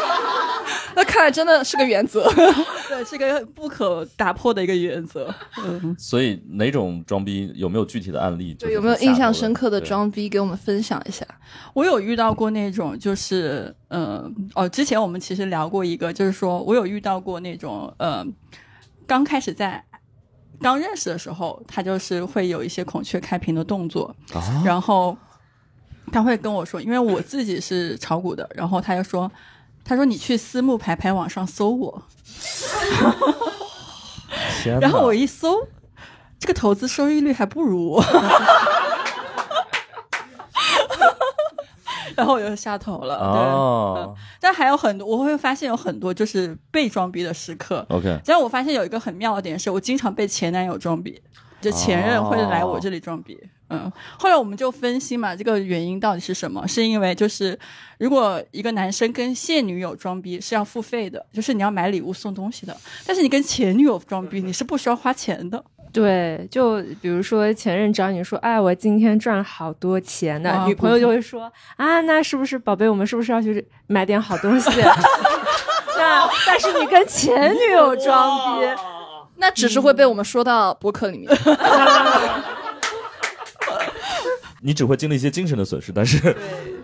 [0.96, 2.28] 那看来真的是个原则。
[2.88, 5.32] 对，是个不可打破的一个原则。
[5.64, 8.52] 嗯，所以哪种装逼有没有具体的案例？
[8.54, 11.24] 对，有没有印象深刻的装逼，给我们分享一下？
[11.72, 18.26] 我有遇到过那种，就是呃，哦，之前我们其实聊过一个，就是说我有遇到过那种，呃，
[19.06, 19.82] 刚开始在
[20.60, 24.62] 刚认识的时候，他就是会有一些孔雀开屏的动作，啊？
[24.64, 25.16] 然后
[26.12, 29.30] 他会跟我说，因为我自己是炒股的，然后他就说，
[29.84, 32.02] 他说你去私募排排网上搜我，
[34.80, 35.66] 然后我一搜，
[36.38, 38.02] 这个投资收益率还不如我，
[42.20, 43.16] 然后我就下头了。
[43.18, 47.84] 对，哦但还有很多，我会发现有很多就是被装逼的时刻。
[47.88, 51.20] ，OK，只要我发现有一个很妙的点是，我经常被前男友装逼，
[51.60, 53.38] 就前任会来我这里装逼。
[53.72, 56.66] 嗯，后来我们就分析嘛，这个原因到底是什么？
[56.66, 57.56] 是因为就是
[57.98, 65.64] 如果一个男生跟现女友装逼是要付费的，就是你要买礼物送东西的，但是你跟前女友装逼你是不需要花钱的。
[65.92, 74.70] 对，就比如说前任找你说，哎，我今天赚好多钱呢，啊女朋友就会说，啊，那是不是宝贝，我们是不是要去买点好东西？
[75.96, 78.66] 那但是你跟前女友装逼，
[79.36, 81.28] 那只是会被我们说到博客里面。
[84.62, 86.36] 你只会经历一些精神的损失，但是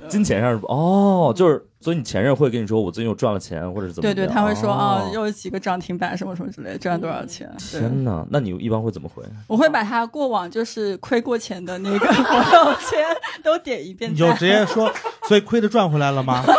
[0.08, 4.14] 金钱上是不哦，就是所以你前任会跟你说我最近又赚了钱，或者是怎么样？
[4.14, 7.50] 对对，他会说啊、哦又有几个涨停板什么什么之类，赚了多少钱？
[7.58, 9.22] 天哪，那你一般会怎么回？
[9.46, 13.04] 我会把他过往就是亏过钱的那个朋友圈
[13.42, 14.90] 都点一遍赞，你就直接说，
[15.28, 16.42] 所以亏的赚回来了吗？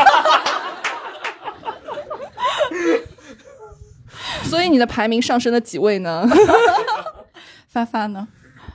[4.44, 6.26] 所以你的排名上升了几位呢？
[7.68, 8.28] 发发呢？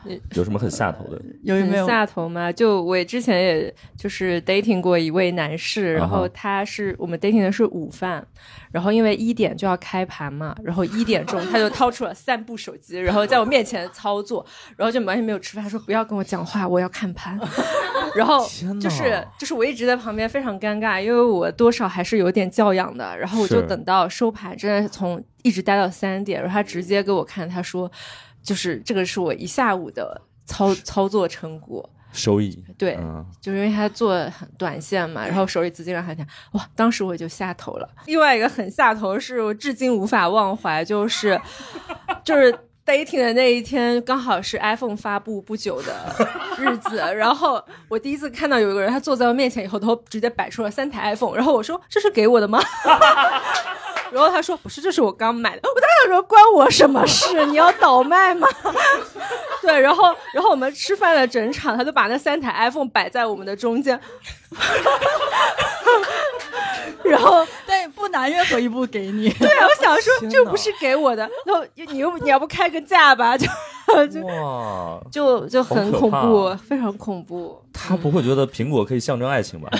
[0.34, 1.16] 有什么很下头的？
[1.16, 1.86] 很 有没有？
[1.86, 2.50] 下头吗？
[2.52, 8.26] 就我之前也就是 dating 过一位男士，然后他是我们 dating 的是午饭，
[8.70, 14.44] 然后因为一点就要开盘嘛，然后一点钟他就掏出了三部手机， 然后在我面前操作，
[14.76, 17.38] 然后就完全没有吃饭，说不要跟我讲话，我要看盘。
[18.14, 18.46] 然后
[18.80, 27.90] 就是就是我一直在旁边非常尴尬，因为我多少还是有点教养的，然后我就等到收盘，真的从一直待到三点，然后他直接给我看，他说
[28.42, 31.88] 就是这个是我一下午的操操作成果。
[32.14, 36.22] 收益对嗯就是因为他做很短线嘛，然后手里资金量还挺，
[36.52, 37.88] 哇，当时我就下头了。
[38.04, 41.40] 另外一个很下头是我至今无法忘怀，就是
[42.22, 42.54] 就是
[42.84, 45.94] dating 的那一天，刚好是 iPhone 发布不久的
[46.58, 52.60] 日子， 然后我第一次看到有一个人，他坐在我面前以后，他直接摆出了三台 iPhone，然后我说这是给我的吗？
[54.12, 55.60] 然后他说不是，这是我刚买的。
[55.62, 57.46] 我当时想说关我什么事？
[57.46, 58.46] 你要倒卖吗？
[59.62, 63.98] 对，然后然后我们吃饭的整场，他就把那三台 iPhone 摆在我们的中间，
[67.04, 69.30] 然后但不拿任何一部给你。
[69.34, 73.38] 对啊，我想说这不是给我的，然后你又你要不开个价吧？
[73.38, 73.46] 就
[74.08, 77.60] 就哇，就就很恐怖，非常恐怖。
[77.72, 79.68] 他不会觉得苹果可以象征爱情吧？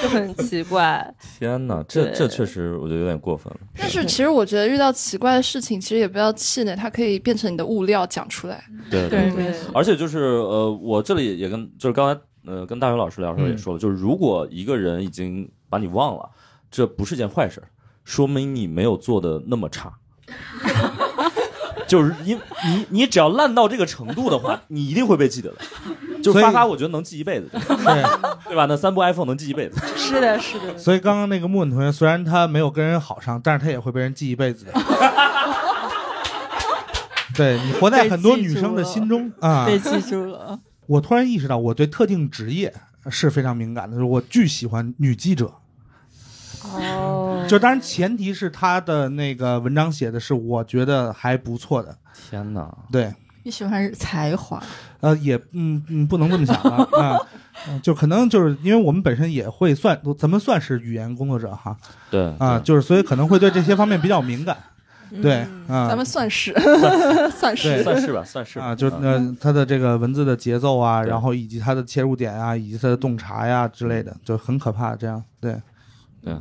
[0.00, 1.14] 就很奇怪。
[1.38, 3.60] 天哪，这这确实我觉得有点过分了。
[3.78, 8.64] 但是其实我觉得遇到奇怪的事情，其实也不要气馁，它可以变成你的物料讲出来。
[8.90, 16.30] 对对对而且就是呃，我这里也跟就是刚才呃跟大学老师聊的时候也说了，就是如果一个人已经把你忘了，
[16.70, 17.68] 这不是件坏事儿，
[18.04, 19.92] 说明你没有做的那么差。
[21.86, 25.56] 就是因你你只要烂到这个程度的话， 你一定会被记得的。
[26.22, 28.02] 就发发，我觉得能记一辈子，对，
[28.48, 28.64] 对吧？
[28.66, 29.78] 那三部 iPhone 能记一辈子。
[29.94, 30.78] 是的，是的。
[30.78, 34.72] 所以刚刚那个木稳同学，虽然他没有跟人好上，但是他也会被人记一辈子的。
[37.36, 39.66] 对你活在很多女生的心中啊。
[39.66, 40.58] 被记住了。
[40.86, 42.72] 我突然意识到，我对特定职业
[43.10, 45.52] 是非常敏感的，就是我巨喜欢女记者。
[46.72, 51.96] 哦，就当然前提是他的那个文章写的是我觉得还不错的。
[52.30, 52.72] 天哪！
[52.90, 54.62] 对，你喜欢才华，
[55.00, 57.18] 呃，也嗯嗯，不能这么想啊
[57.82, 61.76] 就可能就是因为我们本身也会算，咱们算是语言工作者哈。
[62.10, 64.56] 对啊，就是所以可能会对这些方面比较敏感。
[65.22, 66.52] 对啊，咱们算是
[67.30, 67.82] 算 对是。
[67.84, 68.58] 算是吧，算是。
[68.58, 69.28] 啊，就是嗯。
[69.28, 74.96] 呃，他的这个文字的节奏啊，然后以及他的切入点啊，以及他的洞察呀之类的，就很可怕。
[74.96, 75.60] 这样对，
[76.22, 76.34] 对，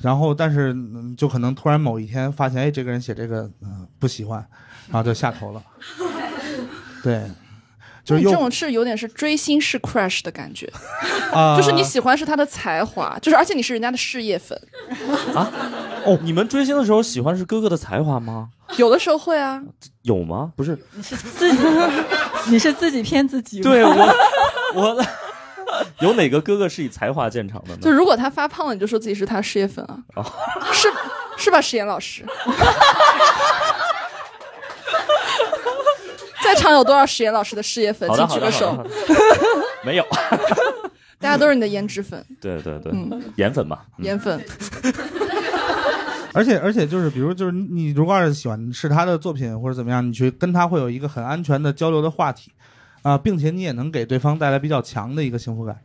[0.00, 4.44] 然后但是嗯就可能突然某一天发现，哎，这个人写这个嗯、不喜欢，
[4.88, 5.62] 然后就下头了。
[7.02, 7.30] 对，
[8.04, 10.70] 就是这种是有点是追星式 crush 的感觉，
[11.32, 14.60] 啊，就是你喜欢是他的才华，就是而且你是人家的事业粉
[15.34, 15.50] 啊，
[16.04, 18.50] 哦，你们追星的时候喜欢是哥哥的才华吗？
[18.76, 19.62] 有的时候会啊。
[20.02, 20.52] 有吗？
[20.56, 21.58] 不是，你是自己，
[22.50, 23.60] 你是自己骗自己？
[23.60, 24.14] 对我，
[24.74, 25.04] 我
[26.00, 27.78] 有哪个哥哥是以才华见长的呢？
[27.80, 30.24] 就如果他发胖了，你就说自己是他事业粉啊，哦
[30.72, 30.88] 是
[31.36, 32.24] 是吧，石岩老师？
[36.42, 38.08] 在场有多少石岩老师的事业粉？
[38.14, 38.76] 请举个手。
[39.84, 40.06] 没有，
[41.20, 44.42] 大家都是你的颜值粉、对对对嗯，颜粉嘛，嗯颜粉。
[46.32, 52.52] 而且而且就是，比如就是你你如果要是喜欢是他的作品或者怎么样，你去跟他会有一个很安全的交流的话题，
[53.02, 55.78] 啊、并且你也能给对方带来比较强的一个幸福感。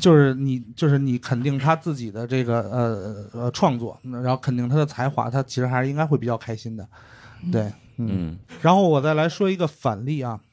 [0.00, 6.86] 就是你就是你肯定他自己的这个呃呃创作，然后肯定他的才华，他其实还是应该会比较开心的。
[7.52, 7.62] 对，
[7.96, 8.08] 嗯。
[8.10, 10.40] 嗯然后我再来说一个反例啊。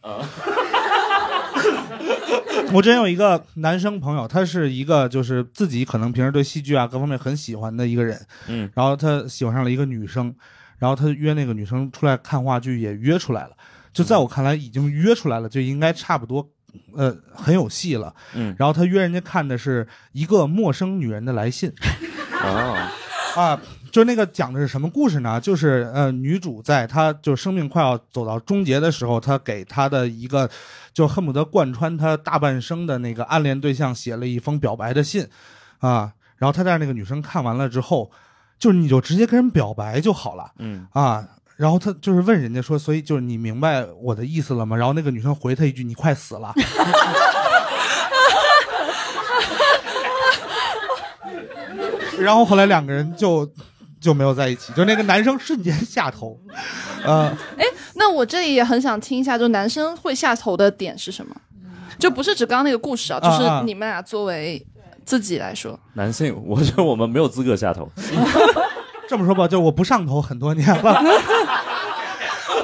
[2.72, 10.34] 我之前有一个男生朋友，他是一个就是自己可能平时对戏剧啊各方面很喜欢的一个人，嗯然后他喜欢上了一个女生，
[10.78, 13.51] 然后他约那个女生出来看话剧，也约出来了。
[13.96, 16.46] 就在我看来，已经约出来了，就应该差不多，
[16.93, 18.14] 呃，很有戏了。
[18.34, 21.72] 嗯然后他约人家看的是一个陌生女人的来信。
[22.43, 22.91] 啊
[23.38, 23.62] 啊，
[23.93, 25.39] 就那个讲的是什么故事呢？
[25.39, 30.50] 就是呃，女主在她就生命快要走到终结的时候，她给她的一个
[30.93, 35.26] 就恨不得贯穿她大半生的那个暗恋对象写了一封表白的信，
[35.80, 38.12] 啊，然后她在那个女生看完了之后，
[38.60, 41.26] 就是你就直接跟人表白就好了嗯啊。
[41.56, 44.76] 然后他就是问人家说，所以就是你明白我的意思了吗？
[44.76, 46.53] 然后那个女生回他一句：“你快死了。”
[52.20, 53.49] 然后后来两个人就
[53.99, 56.39] 就没有在一起，就那个男生瞬间下头，
[57.03, 57.28] 呃，
[57.58, 61.36] 哎，那我这里也很想听一下，就男生会下头的点是什么？
[61.99, 64.66] 就不是指刚刚那个故事啊，就是你们俩作为
[65.06, 67.89] 自己来说，男性，我觉得我们没有资格下头。
[69.08, 71.01] 这么说吧，就我不上头很多年了。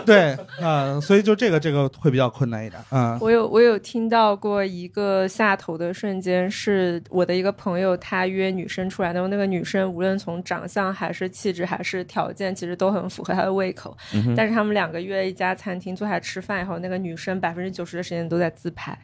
[0.03, 3.15] 对啊、所以就这个这个会比较困难一点嗯。
[3.21, 13.95] 我有我有听到过一个下头的瞬间，是我的一个朋友，他约女生出来，然后那个女生无论从长相还是气质还是条件，其实都很符合他的胃口。
[14.15, 18.97] 嗯但是他们两个约一家餐厅坐下来吃饭以后，那个女生百分之九十的时间都在自拍，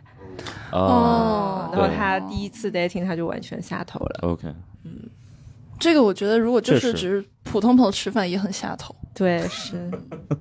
[0.72, 4.20] 哦，然后他第一次 dating 他就完全下头了。
[4.24, 4.48] OK，
[5.80, 8.96] 这个我觉得如果就是只是普通朋友吃饭也很下头。
[9.14, 9.90] 对，是，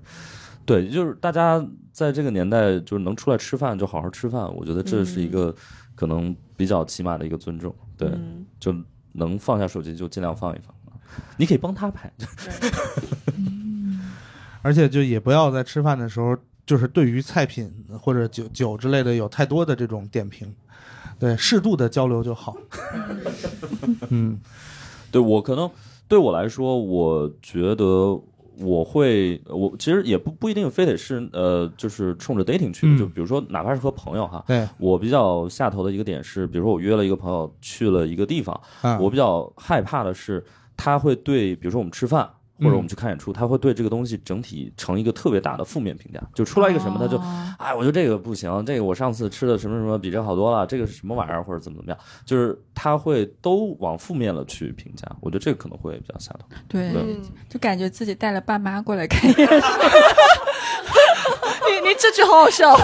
[0.66, 5.54] 对，就是大家在这个年代，就是能出来吃饭就好好吃饭，我觉得这是一个
[5.94, 7.74] 可能比较起码的一个尊重。
[7.96, 8.74] 对，嗯就
[9.12, 10.74] 能放下手机就尽量放一放。
[11.38, 12.12] 你可以帮他拍，
[14.60, 20.54] 而且就也不要在吃饭的时候，就是对于菜品或者酒酒之类的有太多的这种点评，
[21.18, 22.54] 对，适度的交流就好。
[24.10, 24.38] 嗯
[25.16, 25.70] 对我可能
[26.06, 27.84] 对我来说，我觉得
[28.58, 32.98] 我会，我其实也不不一定非得是呃，就是冲着 dating 去的，嗯。
[32.98, 40.44] 就比如说哪怕是和朋友哈，对，我比较下头的一个点是，比如说我约了一个朋友去了一个地方，啊，我比较害怕的是
[40.76, 42.28] 他会对，比如说我们吃饭
[42.58, 56.46] 或者我们去看演出，他会对这个东西整体成一个特别大的负面评价，就出来一个什么，他就哦哎，我觉得这个不行，这个我上次吃的什么什么比这好多了，这个是什么玩意儿，或者怎么怎么样，就是他会都往负面了去评价，我觉得这个可能会比较下头。
[56.68, 56.92] 对
[57.48, 59.44] 就感觉自己带了爸妈过来看演出。
[61.68, 62.74] 你你这句好好笑。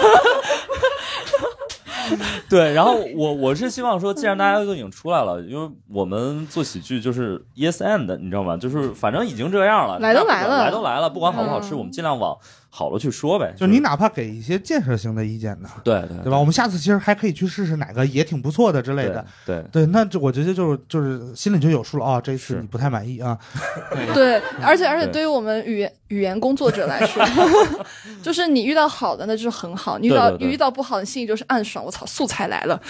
[2.49, 8.57] 对，然后我我是希望说，既然大家都已经出来了，因为我们做喜剧就是 yes and，你知道吗？
[8.57, 12.37] 就是反正已经这样了，来都来了来都来了，不管好不好吃，嗯我们尽量往
[12.75, 13.53] 好了去说呗。
[13.55, 16.39] 就你哪怕给一些建设性的意见呢，对对对吧？
[16.39, 19.23] 我们下次其实还可以去试试哪个也挺不错的之类的。
[19.45, 23.37] 对对对，那这我觉得就是就是心里就有数了啊、这一次你不太满意啊，
[24.15, 27.23] 对，而且而且对对于我们语言语言工作者来说，
[28.23, 31.85] 就是你遇到好的那就是很好，你遇到对对对你遇到不好，的心里就是暗爽。
[31.85, 32.81] 我操，素材来了。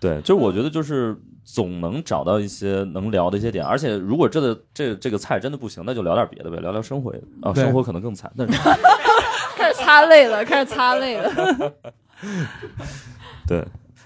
[0.00, 1.16] 对，就是我觉得就是
[1.46, 8.58] 总能找到一些能聊的一些点，而且如果这个这这个菜真的不行，那就聊点别的呗，聊聊生活啊，生活可能更惨，但是
[9.56, 11.72] 开始擦泪了，开始擦泪了。
[13.46, 13.64] 对。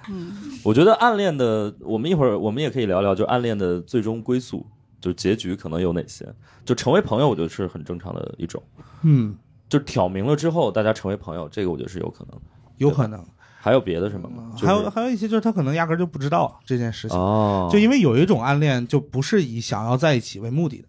[0.08, 0.32] 嗯，
[0.64, 4.66] 我觉得暗恋的，我们一会儿我们也可以聊聊，就暗恋的最终归宿，
[5.00, 6.26] 就结局可能有哪些？
[6.64, 8.62] 就成为朋友，我觉得是很正常的一种。
[9.02, 9.36] 嗯，
[9.68, 12.40] 就挑明了之后，大家成为朋友，这个我觉得是有可能。
[12.78, 13.24] 有可能。
[13.62, 14.52] 还有别的什么吗？
[14.54, 20.88] 就是还有还有一些就是他可能压根儿就不知道这件事情，哦，就因为有一种暗恋就不是以想要在一起为目的的，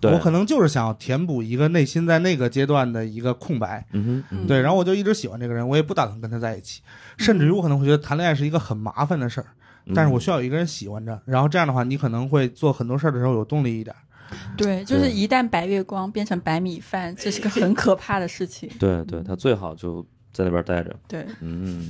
[0.00, 0.12] 对。
[0.12, 3.86] 我可能就是想要填补一个内心在那个阶段的一个空白，
[4.48, 6.82] 对，然后我就一直喜欢这个人，我也不打算跟他在一起，
[7.16, 9.46] 甚至于我可能会觉得谈恋爱是一个很麻烦的事儿，
[9.94, 13.94] 但是我需要有一个人喜欢着，然后这样的话，你可能会做很多事儿的时候有动力一点。
[14.56, 18.70] 对，就是一旦白月光变成白米饭，这是个很可怕的事情。
[18.78, 20.94] 对对，他最好就在那边待着。
[21.08, 21.88] 对，嗯，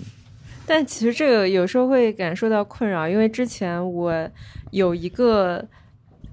[0.66, 4.30] 但其实这个有时候会感受到困扰，因为之前我
[4.70, 5.66] 有一个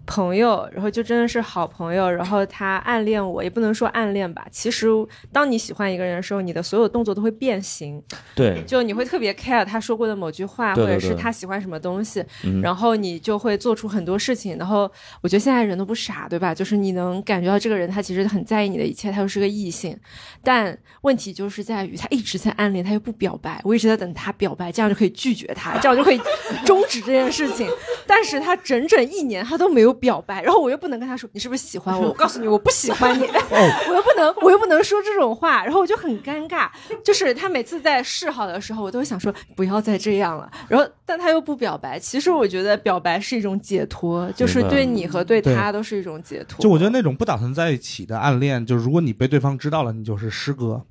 [0.08, 4.48] 朋友，然后就真的是好朋友，然后他暗恋我，也不能说暗恋吧。
[4.50, 4.88] 其实
[5.32, 8.02] 当你喜欢一个人的时候，你的所有动作都会变形，
[8.34, 14.58] 对，就你会特别 care 他说过的某句话，对对或者是他喜欢什么东西，嗯然后你就会做出很多事情。
[14.58, 14.90] 然后
[15.22, 16.56] 我觉得现在人都不傻，对吧？
[16.56, 19.96] 就是你能感觉到这个人他其实很在意你的一切，他又是个异性，
[20.42, 23.60] 但问题就是在于他一直在暗恋，他又不表白。
[23.66, 26.22] 我一直在等他表白，这样就可以拒绝他，这样就可以
[26.66, 27.70] 终止这件事情。
[28.06, 32.08] 但是他整整一年他都没有表白，然后我又不能跟他说你是不是喜欢我？
[32.10, 36.70] 我告诉你我不喜欢你， 我又不能我又不能说这种话，然后我就很尴尬。
[37.04, 42.00] 就是他每次在示好的时候，我都会想说不要再这样了，然后但他又不表白。
[42.00, 46.62] 其实我觉得表白是一种解脱，就是对你和对他都是一种解脱。
[46.62, 50.82] 就我觉得那种不打算在一起的暗恋，就如果你被对方知道了，你就是师哥。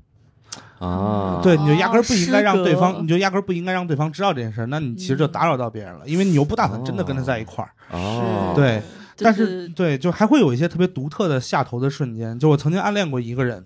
[0.78, 7.70] 啊，对，你就压根儿不应该让对方，哥你就压根儿不应该让对方知道这件事儿，那你其实就打扰到别人了，因为你又不打算真的跟他在一块儿。
[7.90, 8.82] 哦，对，
[9.16, 12.38] 就但是对，就还会有一些特别独特的下头的瞬间。
[12.38, 13.64] 就我曾经暗恋过一个人，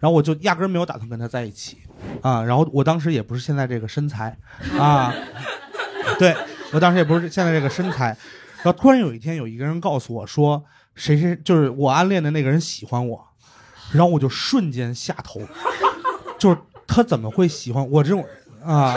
[0.00, 1.78] 然后我就压根儿没有打算跟他在一起
[2.22, 2.42] 啊。
[2.42, 4.36] 然后我当时也不是现在这个身材
[4.78, 5.14] 啊，
[6.18, 6.34] 对
[6.72, 8.16] 我当时也不是现在这个身材。
[8.62, 10.64] 然后突然有一天，有一个人告诉我说，
[10.96, 13.24] 谁谁就是我暗恋的那个人喜欢我，
[13.92, 15.40] 然后我就瞬间下头，
[16.38, 18.96] 就是他怎么会喜欢我这种人啊？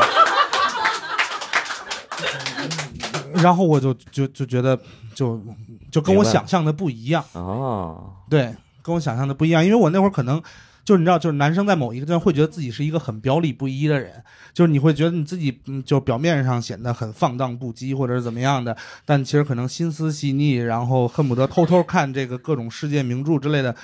[3.36, 4.80] 然后我就就就觉得
[5.16, 5.42] 就
[5.90, 8.54] 就跟我想象的不一样，哦，对，
[8.84, 10.40] 跟我想象的不一样，因为我那会儿可能
[10.86, 14.24] 就是你知道，就是男生在某一个阶段会觉得自己是一个很表里不一的人，
[14.54, 23.76] 就是你会觉得你自己嗯，就表面上显得很放荡不羁或者是怎么样的，但其实可能心思细腻，然后恨不得偷偷看这个各种世界名著之类的，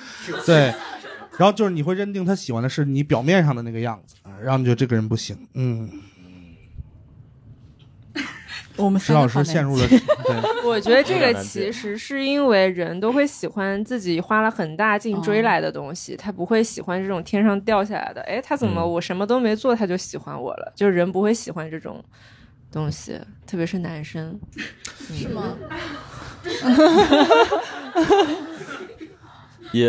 [0.46, 0.72] 对。
[1.38, 5.88] 然后就是你会认定他喜欢的是你表面上的那个样子，然后你觉得这个人不行，嗯，
[8.76, 18.20] 我们石老师陷入了， 对，我觉得这个其实是因为人都会喜欢自己花了很大劲追来的东西，他不会喜欢这种天上掉下来的。
[18.22, 20.72] 哎，他怎么嗯我什么都没做他就喜欢我了？
[20.76, 22.04] 就是人不会喜欢这种
[22.70, 24.38] 东西，特别是男生。
[25.14, 25.56] 是吗？
[29.72, 29.86] 也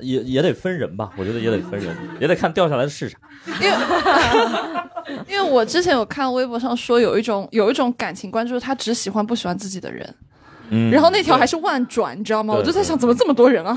[0.00, 3.18] 也也得分人吧，我觉得也得分人，也得看掉下来的是啥。
[3.60, 3.76] 因为
[5.28, 10.14] 因为我之前有看微博上说有一种有一种感情观，就是他只喜欢不喜欢自己的人，
[10.70, 12.54] 嗯然后那条还是万转，你知道吗？
[12.54, 13.76] 我就在想，怎么这么多人啊？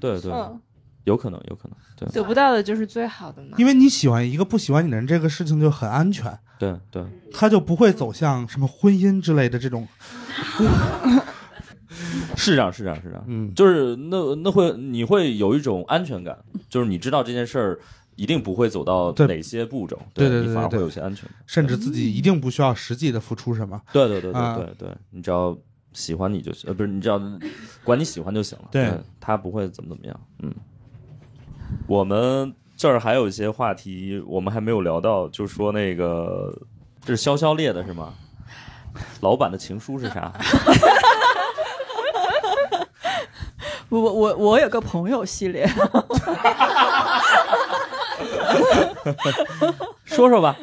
[0.00, 0.60] 对对，嗯，
[1.04, 3.56] 有可能，有可能，对得不到的就是最好的嘛。
[3.58, 9.86] 因为你喜欢一个不喜欢你的人，这个事情就很安全，对对，他就不会走向什么婚姻之类的这种，
[12.36, 13.24] 是这样，是这样，是这样。
[13.26, 16.36] 嗯，就是那那会你会有一种安全感，
[16.68, 17.78] 就是你知道这件事儿
[18.16, 21.34] 一定不会走到哪些步骤，对对对你反而会有些安全感。
[21.46, 23.80] 甚至自己一定不需要实际的付出什么。
[23.92, 25.56] 对对对对啊对对，你只要
[25.92, 27.20] 喜欢你就行，呃，不是，你只要
[27.84, 28.68] 管你喜欢就行了。
[28.70, 30.20] 对嗯他不会怎么怎么样。
[30.42, 30.52] 嗯，
[31.86, 36.52] 我们这儿还有一些话题，我们还没有聊到，就说那个
[37.04, 38.14] 这是潇潇列的是吗？
[39.22, 40.30] 老板的情书是啥？
[43.92, 45.68] 我我我我有个朋友系列，
[50.06, 50.56] 说说吧。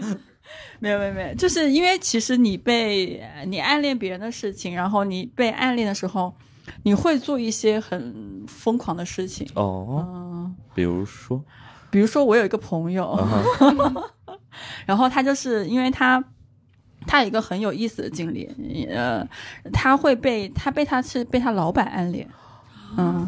[0.80, 6.34] 没有没有没有，就是因为其实你被你暗恋别人的事情，然后你被暗恋的时候，
[6.84, 9.48] 你会做一些很疯狂的事情。
[9.54, 11.44] 哦，嗯，比如说，
[11.92, 13.44] 比如说我有一个朋友，啊
[14.88, 16.24] 然后他就是因为他。
[17.08, 18.46] 他有一个很有意思的经历，
[18.92, 19.26] 呃，
[19.72, 22.28] 他会被他被他是被他老板暗恋，
[22.98, 23.28] 嗯，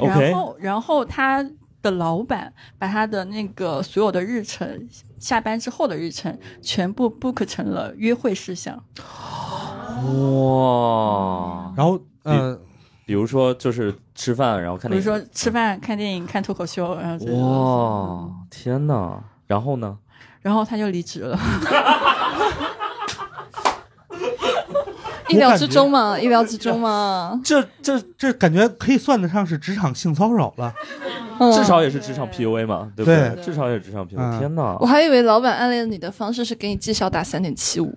[0.00, 1.44] 然后然后他
[1.82, 4.88] 的老板把他的那个所有的日程，
[5.18, 8.76] 下班之后的日程全部 book 成了约会事项，
[10.04, 12.58] 哇，然后呃，
[13.04, 15.02] 比如说就是吃饭，然后看比如。
[15.02, 19.22] 说吃饭、看电影、看脱口秀，然后这哇，天哪！
[19.46, 19.98] 然后呢？
[20.42, 21.38] 然后他就离职了。
[25.30, 27.40] 意料之中嘛，意料之中嘛。
[27.44, 30.72] 这这这感觉可以算得上是职场性骚扰了。
[31.38, 33.28] 嗯至少也是职场 PUA 嘛，对不对？
[33.34, 34.16] 对至少也是职场 PUA。
[34.16, 34.86] 嗯天哪我！
[34.86, 37.94] 还以为老板暗恋你的方式是给你绩效打三点七五，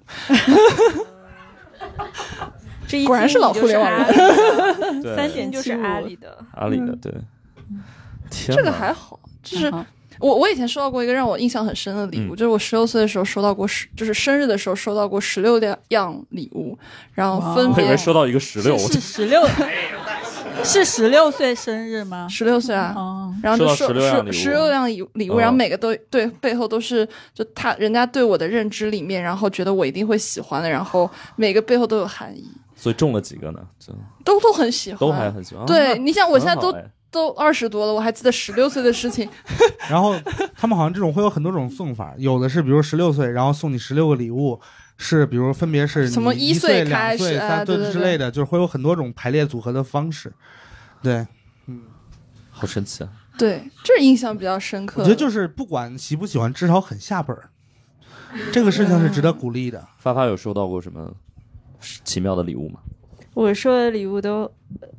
[2.85, 4.06] 这果然是老互联网人。
[5.15, 6.38] 三点就是阿里的。
[6.56, 7.14] 阿里的对。
[8.30, 9.85] 天这个还好，就是嗯
[10.20, 15.60] 我我以前收到过一个让我印象很深的礼物，嗯就是我十六岁的时候收到过十，就是生日的时候收到过十六
[15.90, 16.78] 样礼物，
[17.14, 19.48] 然后分别我以为收到一个十六，是是十六，
[20.64, 22.28] 是十六岁生日吗？
[22.30, 33.60] 十六岁啊，哦，然后就收到16样礼物十六样礼礼物，哦然后每个都对背后都是就他人家对我的认知里面，然后觉得我一定会喜欢的，然后每个背后都有含义，所以中了几个呢？
[33.80, 33.94] 就
[34.26, 35.66] 都都很喜欢，都还很喜欢。
[35.66, 36.74] 对，啊你想我现在都
[37.11, 39.27] 都二十多了，我还记得十六岁的事情，
[39.90, 40.15] 然后
[40.56, 44.60] 他们好像这种会有很多种送法，有的是比如十六岁，然后送你十六个礼物，
[44.98, 50.31] 是比如分别是什么一一岁两开始岁、三啊对对之类的，就是会有很多种排列组合的方式。
[51.02, 51.26] 对，
[51.68, 51.81] 嗯
[52.52, 53.10] 好神奇啊！
[53.38, 55.02] 对，这是印象比较深刻。
[55.02, 57.49] 我觉得就是不管喜不喜欢，至少很下本儿。
[58.52, 59.88] 这个事情是值得鼓励的。
[59.98, 61.11] 发发有收到过什么
[62.03, 62.81] 奇妙的礼物吗？
[63.34, 64.52] 我收的礼物都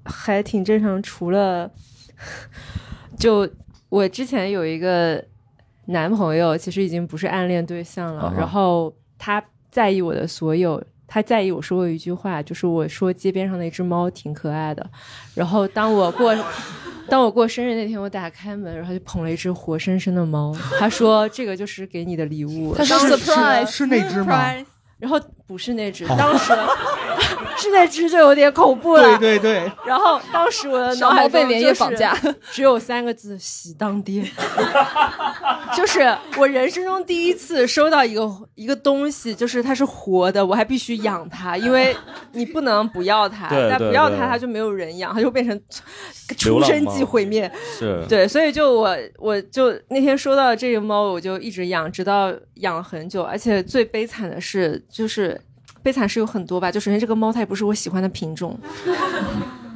[0.07, 1.70] 还挺正常，除了
[3.19, 3.49] 就
[3.89, 5.23] 我之前有一个
[5.87, 10.83] 男朋友，其实已经不是暗恋对象了，然后他在意我的所有。
[11.13, 14.91] 他在意我说过一句话，就是我说街边上那只猫挺可爱的，
[15.35, 16.33] 然后当我过
[17.09, 22.73] 当我过生日那天，我打开门，然后就捧了一只活生生的猫，他说这个就是给你的礼物。
[22.77, 24.55] 他说当 surprise 是那只吗？
[25.01, 26.53] 然后不是那只，哦当时
[27.61, 29.19] 是那只就有点恐怖了。
[29.19, 34.24] 对对对，然后当时我的脑海被连夜绑架，就 是只有三个字：喜当爹。
[35.77, 36.01] 就是
[36.37, 41.95] 我人生中第一次收到一个一个东西，就是它是活的，我还必须养它，因为
[42.32, 45.55] 你不能不要它，对对但不要它，它就没有人养，它就变成
[46.45, 47.51] 流出生即毁灭。
[47.78, 53.23] 是，对，所以就我我就那天收到这个猫，我就一直养，直到养了很久。
[53.23, 55.41] 而且最悲惨的是，就是
[55.82, 56.70] 悲惨是有很多吧。
[56.70, 58.59] 就首先这个猫它也不是我喜欢的品种，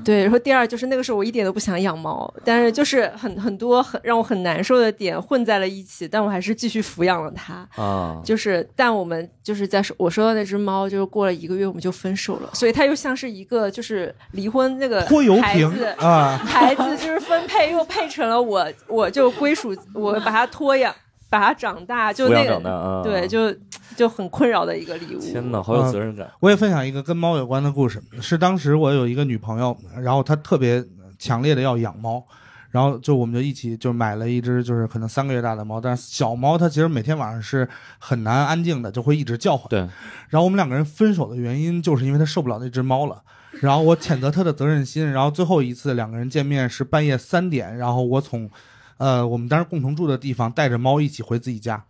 [0.05, 0.23] 对。
[0.23, 7.67] 然后第二就是那个时候我一点都不想养猫，但是就是很很多很让我很难受的点混在了一起，但我还是继续抚养了它。
[7.83, 20.95] 啊，就是，但我们就是在我说到那只猫，就是过了一个月我们就分手了，所以它又像是一个就是离婚那个拖油瓶孩子啊，孩子就是分配又配成了我，我就归属我把它托养，
[21.31, 23.51] 把它长大，就那个啊，对，就
[23.97, 25.19] 就很困扰的一个礼物。
[25.19, 26.31] 天哪，好有责任感。
[26.41, 30.85] 我也分享一个跟猫有关的故事，是当时我有一个女朋友，然后她特别
[31.19, 32.25] 强烈的要养猫，
[32.71, 37.69] 然后就我们就一起就买了一只就是可能三个月大的猫，但是小猫它其实每天晚上是
[37.99, 39.69] 很难安静的，就会一直叫唤。
[39.69, 39.81] 对，
[40.29, 43.23] 然后我们两个人分手的原因就是因为它受不了那只猫了。
[43.61, 48.51] 然后我谴责他的责任心，然后最后一次两个人见面是半夜三点，然后我从，
[48.97, 51.85] 呃，我们当时共同住的地方带着猫一起回自己家，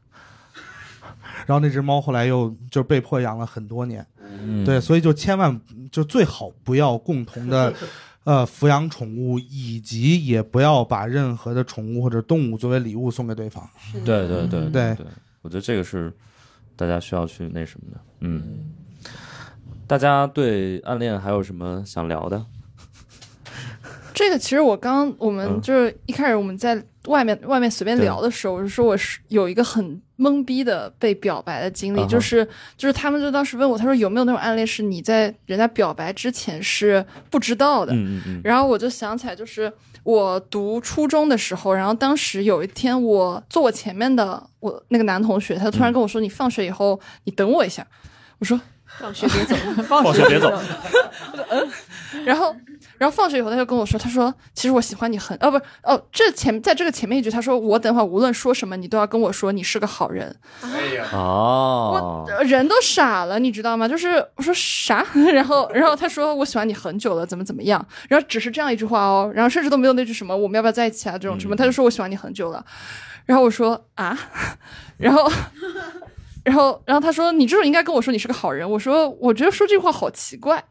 [1.46, 5.60] 然后那只猫后来又就被迫养了很多年，嗯对，所以就千万
[5.90, 7.72] 就最好不要共同的，
[8.24, 13.68] 呃，抚养宠物，以及也不要把任何的宠物或者动物作为礼物送给对方。
[14.04, 15.06] 对对对对对，
[15.42, 16.12] 我觉得这个是
[16.76, 18.00] 大家需要去那什么的。
[18.20, 18.60] 嗯，
[19.86, 22.44] 大家对暗恋还有什么想聊的？
[24.14, 25.60] 这个其实我刚我们嗯。
[25.60, 32.46] 就是一开始我们在外面外面随便聊的时候，我就说我是有一个很懵逼的被表白的经历，就是
[32.78, 39.70] 就是他们就当时问我，他说有没有那种暗恋是你在人家表白之前是不知道的，嗯嗯嗯，然后我就想起来，就是
[40.02, 47.86] 我读初中的时候，然后当时有一天我坐我前面的我那个男同学，他突然跟我说：“你放学以后你等我一下。”
[48.38, 48.58] 我说
[48.98, 50.50] 放学别走，放学别走，
[52.24, 52.54] 然后，
[52.98, 60.34] 然后放学以后，他就跟我说，他说，其实我喜欢你很，哦，不是，哦，这前在这个前面一句，他说，我等会儿无论说什么，你都要跟我说你是个好人。
[60.62, 63.88] 哎呀，哦，我人都傻了，你知道吗？
[63.88, 65.04] 就是我说啥，
[65.34, 72.64] 然后，然后他说我喜欢你很久了，怎么怎么样，然后只是这样一句话哦，然后甚至都没有那句什么我们要不要在一起啊这种什么，嗯他就说我喜欢你很久了，
[73.26, 74.18] 然后我说啊，
[74.98, 75.30] 然后。
[76.44, 80.62] 然后，然后他说：“你这种应该跟我说你是个好人。”我说：“我觉得说这句话好奇怪。”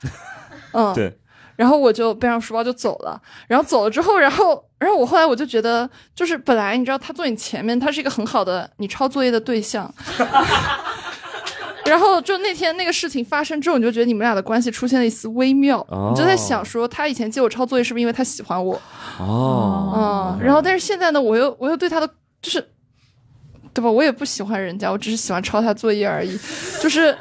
[0.71, 1.17] 嗯，对。
[1.63, 3.17] 然后我就背上书包就走了。
[3.47, 9.89] 然后走了之后，然后，然后我后来我就觉得，就是本来你知道他坐你前面，他是一个很好的你抄作业的对象。
[11.85, 18.81] 然后就那天那个事情发生之后，你就觉得你们俩的关系出现了一丝微妙，哦你就在想说，他以前借我抄作业是不是因为他喜欢我？
[19.19, 22.07] 哦，嗯，然后但是现在呢，我又我又对他的
[22.41, 22.67] 就是，
[23.73, 23.89] 对吧？
[23.89, 26.37] 我也不喜欢人家，我只是喜欢抄他作业而已，
[26.81, 27.17] 就是，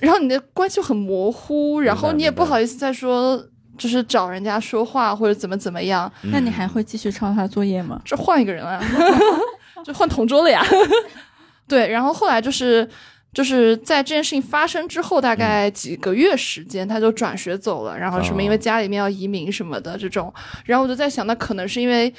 [0.00, 3.44] 然后你的关系就很模糊，然后你也不好意思再说，
[3.80, 7.98] 就是找人家说话或者怎么怎么样，嗯那你还会继续抄他作业吗？
[8.04, 8.78] 这换一个人啊，
[9.82, 10.62] 就换同桌了呀。
[11.66, 12.86] 对，然后后来就是
[13.32, 20.30] 就是在这件事情发生之后，大概几个月时间，他就转学走了，然后什么因为家里面要移民什么的这种，
[20.66, 22.12] 然后我就在想，那可能是因为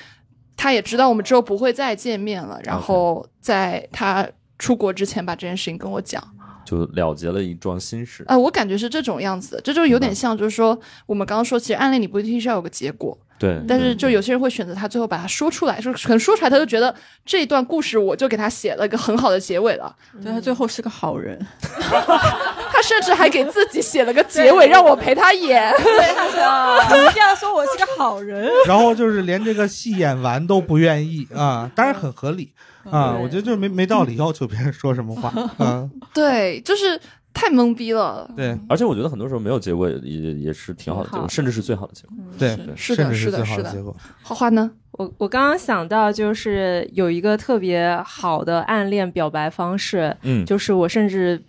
[0.57, 4.27] 他也知道我们之后不会再见面了，然后在他
[4.57, 6.23] 出国之前把这件事情跟我讲。
[6.71, 8.23] 就了结了一桩心事。
[8.27, 16.95] 啊、我感觉是这种样子的，这就有点像，就是说我们刚刚说，其实暗恋你不一定是要有个结果，对，但是就有些人会选择他最后把它说出来，就是可能说出来他就觉得
[17.25, 19.93] 这一段故事我就给他写了一个很好的结尾了，
[20.23, 21.37] 对他最后是个好人，
[21.69, 25.73] 他甚至还给自己写了个结尾让我陪他演。
[25.77, 28.49] 对，他说你一定要说我是个好人。
[28.65, 32.51] 然后就是连这个戏演完都不愿意啊，当然很合理
[32.89, 35.29] 啊，我觉得就是没没道理 要求别人说什么话
[35.63, 36.99] 啊， 对，就是
[37.33, 38.29] 太懵逼了。
[38.35, 42.15] 对而且我觉得很多时候没有结果也也也是挺好的结果，甚至是最好的结果。
[42.37, 43.95] 对，是的是的是的好结果。
[44.23, 44.71] 花花呢？
[44.91, 51.41] 我我刚刚想到，就是有一个特别好的暗恋表白方式，嗯就是我甚至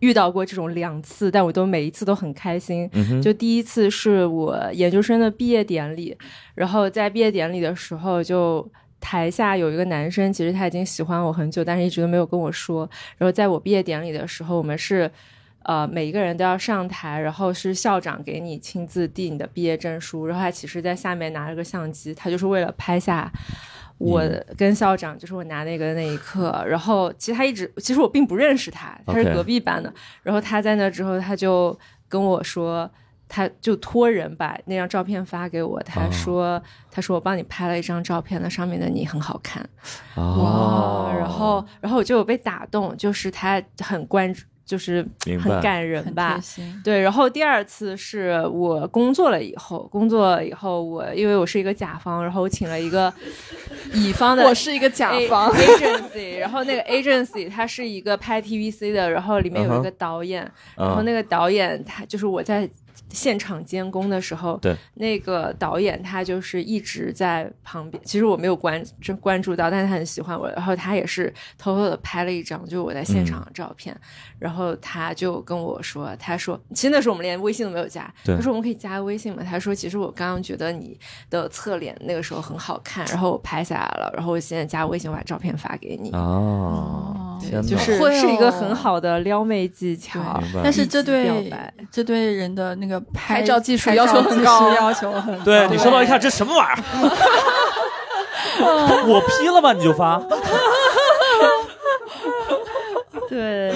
[0.00, 2.90] 遇到过这种两次，但我都每一次都很开心。
[2.92, 6.14] 嗯，就第一次是我研究生的毕业典礼，
[6.56, 8.68] 然后在毕业典礼的时候，就
[9.02, 12.88] 台下有一个男生，其实他已经喜欢我很久，但是一直都没有跟我说。
[13.18, 15.10] 然后在我毕业典礼的时候，我们是。
[15.64, 23.30] 呃，每一个人都要上台，然后是校长给你亲自递你的毕业证书，然后他其实在下面拿了个相机，他就是为了拍下
[23.98, 26.60] 我嗯跟校长，就是我拿那个那一刻。
[26.66, 29.94] 然后其实他一直，其实我并不认识他，他是隔壁班的。
[30.24, 32.90] 然后他在那之后，他就跟我说，
[33.34, 35.82] 他就托人把那张照片发给我。
[35.84, 39.66] 他说：“他说我帮你拍了一张照片，那上面的你很好看。
[40.16, 41.16] 哦哇！
[41.18, 45.06] 然后，然后我就有被打动，就是他很关注，就是
[45.42, 46.38] 很感人吧。
[46.84, 53.10] 对，然后第二次是我工作了以后，工作以后我因为我是一个甲方，然后我请了一个
[53.94, 60.42] 乙方的，我是一个甲方 agency，然后那个 agency 它是一个拍 TVC 的，然后里面有一个导演，
[60.76, 62.68] 然后嗯那个导演他就是我在
[63.12, 73.94] 现场监工的时候，对那个导演他就是一直在旁边，其实我没有关真关注到，但是他很喜欢我，然后他也是偷偷的拍了一张就是我在现场的照片，
[74.38, 79.42] 然后他就跟我说，他说其实那时候我们连微信都没有加，对他说我们可以加微信吗？
[79.48, 80.98] 他说其实我刚刚觉得你
[81.28, 86.10] 的侧脸那个时候很好看，然后我拍下来了，然后我现在加微信我把照片发给你。
[86.12, 91.52] 哦，天哪，就是会是一个哦很好的撩妹技巧，明白但是这对
[91.90, 95.44] 这对人的那个拍拍照技术要求很高要求很高。
[95.44, 96.82] 对你收到一看，这什么玩意儿？
[99.06, 99.72] 我 P 了吗？
[99.72, 100.22] 你就发？
[103.28, 103.72] 对，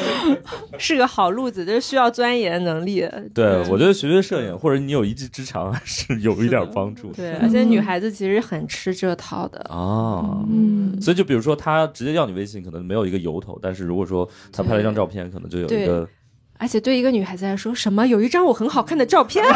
[0.76, 3.08] 是个好路子，就是需要钻研能力。
[3.32, 7.10] 对，我觉得学学摄影，或者你有一技之长，还是有一点帮助。
[7.12, 9.58] 对，而且女孩子其实很吃这套的。
[9.60, 16.06] 啊，嗯，所以就比如说他直接要你微信，可能没有一个由头，但是如果说他拍了一张照片，可能就有一个
[16.58, 19.44] 而且对一个女孩子来说，什么有一张我很好看的照片，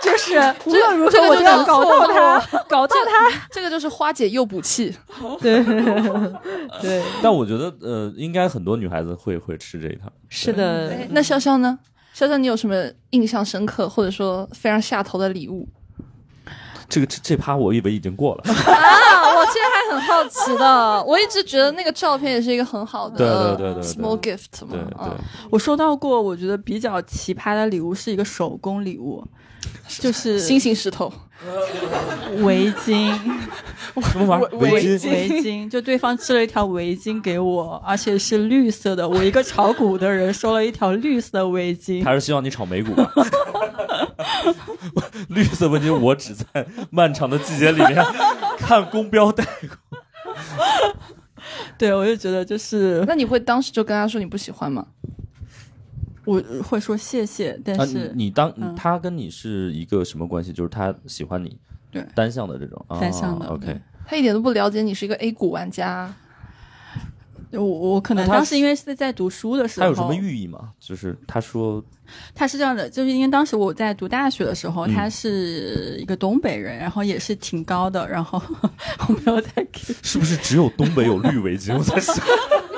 [0.00, 3.30] 就是无论如何我都要搞到她，搞到她。
[3.50, 4.94] 这个就是花姐诱捕器。
[5.40, 5.62] 对
[6.80, 10.10] 对，但我觉得呃，应该很多女孩子会会吃这一套。
[10.28, 11.78] 是的，那潇潇呢？
[12.14, 12.74] 潇潇，你有什么
[13.10, 15.66] 印象深刻或者说非常下头的礼物
[16.92, 18.42] 这个这这趴我以为已经过了。
[18.52, 19.34] 啊？
[19.34, 24.72] 我其实还很好奇的，我一直觉得那个照片也是一个很好的对对对对对 small gift 嘛。
[24.72, 25.16] 对对嗯，
[25.50, 29.24] 我收到过，我觉得比较奇葩的礼物是一个手工礼物，
[29.88, 31.12] 就是 星星石头，
[32.42, 33.12] 围巾，
[34.10, 34.48] 什么玩意儿？
[34.58, 35.10] 围围巾？
[35.10, 39.08] 围巾，就对方织了一条围巾给我，而且是绿色的。
[39.08, 43.12] 我一个炒股的人收了一条绿色的围巾，他是希望你炒美股吧？
[45.28, 48.04] 绿色围巾，我只在漫长的季节里面
[48.58, 49.98] 看公标带过。
[51.76, 54.86] 对我就觉得就是那你会当时就跟他说你不喜欢吗？
[56.24, 60.52] 我会说谢谢，但啊，是、你你当嗯他跟你是一个什么关系？
[60.52, 61.58] 就是他喜欢你，
[61.90, 66.14] 对单向的这种，啊单向的 OK，他一点都不了解你是一个 A 股玩家，
[67.50, 70.70] 我我可能当时因为是在读书的时候，他有什么寓意吗？
[70.80, 71.84] 就是他说，
[72.34, 78.40] 他是这样的，就是因为当时我在读大学的时候，嗯他是一个东北人，然后也是挺高的，然后
[79.08, 81.76] 我没有在给， 是不是只有东北有绿围巾？
[81.76, 82.14] 我在想，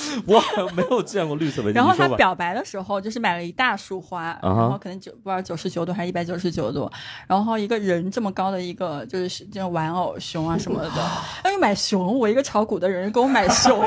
[0.26, 1.74] 我好像没有见过绿色围巾。
[1.74, 6.90] 然后他表白的时候就是买了一大束花，然后可能九不知道九十九朵还是一百九十九朵，
[7.26, 11.02] 然后一个人这么高的一个就是这种玩偶熊啊什么的，
[11.42, 13.84] 哎买熊，我一个炒股的人给我买熊，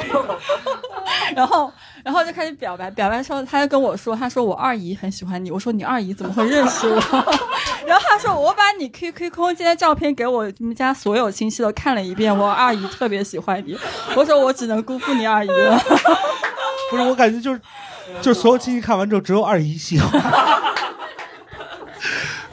[1.36, 1.72] 然后
[2.06, 7.02] 然后就开始表白，表白的时候他就跟我说，他说我二姨很喜欢你，我说你二姨怎么会认识我？
[7.88, 13.76] 然后他说我把你 QQ 空间的照片给我们家所有亲戚都看了一遍，我二姨特别喜欢你，
[14.16, 15.82] 我说我只能辜负你二姨了。
[16.92, 17.60] 不是，我感觉就是，
[18.22, 20.22] 就是所有亲戚看完之后，只有二姨喜欢。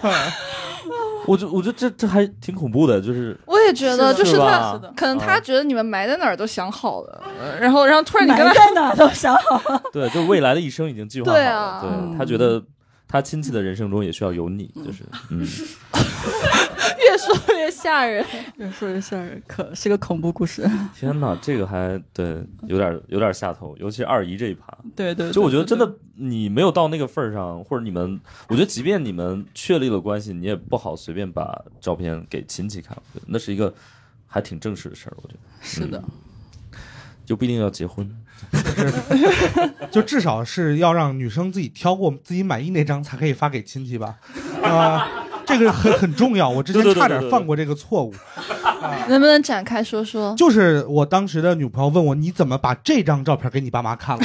[1.26, 3.36] 我觉我觉得这这还挺恐怖的，就是。
[3.46, 9.82] 我也觉得，就是他可能他啊觉得你们埋在哪儿都想好了，呃然后然后突然你跟他埋在哪都想好了。
[9.92, 11.38] 对，就未来的一生已经计划好了。
[11.38, 11.80] 对啊。
[11.82, 12.62] 对他觉得
[13.12, 18.24] 他亲戚的人生中也需要有你，就是 嗯，越说越吓人。
[18.56, 20.66] 越说越吓人，可是个恐怖故事。
[20.98, 24.66] 天哪，这个还对有点有点下头，尤其二姨这一趴。
[24.96, 25.94] 对对，就我觉得真的。
[26.14, 33.74] 你没有到那个份儿上，或者你们，我觉得即便你们确立了关系，你也不好随便把照片给亲戚看，我觉得那是一个
[34.26, 35.16] 还挺正式的事儿。
[35.16, 36.02] 我觉得是的，
[37.24, 38.08] 就不一定要结婚。
[39.90, 44.16] 就至少是要让女生自己挑过自己满意那张才可以发给亲戚吧，
[44.62, 45.08] 啊、
[45.46, 46.48] 这个很很重要。
[46.48, 48.12] 我之前差点犯过这个错误，
[49.08, 50.34] 能不能展开说说？
[50.36, 54.24] 就是我当时的女朋友问我，你怎么把这张照片给你爸妈看了？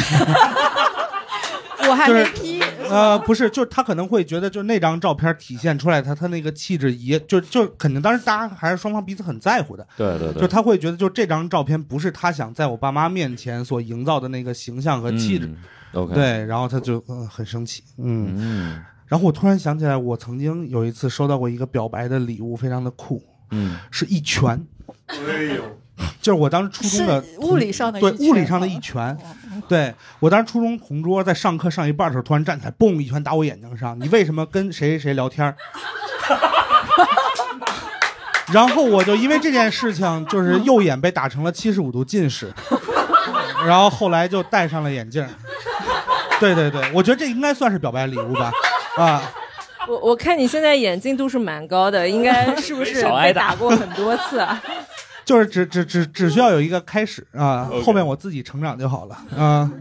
[1.90, 2.57] 我还就是没批。
[2.94, 15.58] 呃，不是，就是他可能会觉得，就是那张照片体现出来他他那个气质也，就就肯定，当时大家还是双方彼此很在乎的，对对对，就他会觉得，就这张照片不是他想在我爸妈面前所营造的那个形象和气质，嗯
[15.94, 18.84] OK，，对，然后他就嗯很生气，嗯，嗯。
[19.08, 24.62] 然后我突然想起来，我曾经有一次收到过一个表白的礼物，非常的酷，嗯，是一拳，
[25.08, 25.64] 哎呦，
[26.22, 29.18] 就是我当时初中的物理上的对一拳物理上的一拳，
[29.68, 34.00] 对我当时初中同桌在上课上一半的时候，突然站起来，嘣一拳打我眼睛上。
[34.00, 35.56] 你为什么跟谁谁谁聊天儿？
[38.54, 42.54] 然后我就因为这件事情，就是右眼被打成了七十五度近视，
[43.66, 45.28] 然后后来就戴上了眼镜。
[46.40, 48.52] 对对对，我觉得这应该算是表白礼物吧，
[48.96, 49.22] 啊，
[49.88, 54.62] 我我看你现在眼镜度数蛮高的，应该是不是被打打过很多次啊？
[55.28, 59.72] 就是只只只只需要有一个开始啊后面我自己成长就好了啊。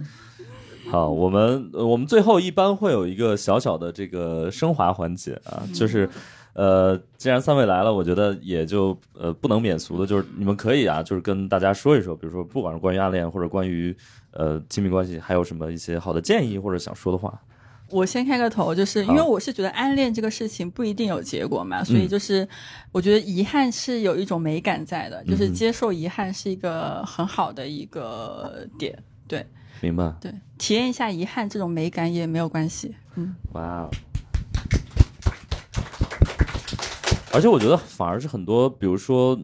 [0.91, 6.11] 好，我们呃我们最后一般会有一个小小的这个升华环节啊，就是。
[6.59, 13.95] 呃，既然三位来了，我觉得也就呃不能免俗的，就是你们可以啊，就是跟大家说一说，比如说不管是关于暗恋或者关于
[14.31, 17.39] 呃亲密关系，还有什么一些好的建议或者想说的话。
[17.91, 22.49] 我先开个头，就是因为我是觉得暗恋这个事情不一定有结果嘛，所以就是
[22.93, 28.97] 我觉得遗憾是有一种美感在的，就是接受遗憾是一个很好的一个点。
[29.29, 29.45] 对
[29.81, 30.15] 明白？
[30.21, 32.95] 对，体验一下遗憾这种美感也没有关系。
[33.17, 33.91] 嗯，哇哦！
[37.33, 39.37] 而且我觉得反而是很多，比如说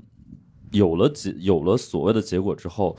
[0.70, 2.96] 有了结有了所谓的结果之后，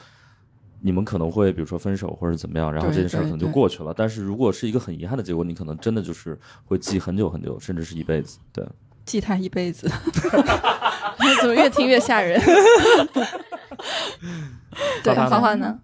[0.85, 3.93] 你们可能会比如说分手或者怎么样，然后这件事儿可能就过去了。
[3.95, 8.37] 但是如果是一个很遗憾的结果，你可能真的就是会记很久很久，甚至是一辈子。
[8.51, 8.67] 对，
[9.05, 9.89] 记他一辈子。
[11.41, 12.37] 怎么越听越吓人？
[15.03, 15.79] 对，花花呢花花呢？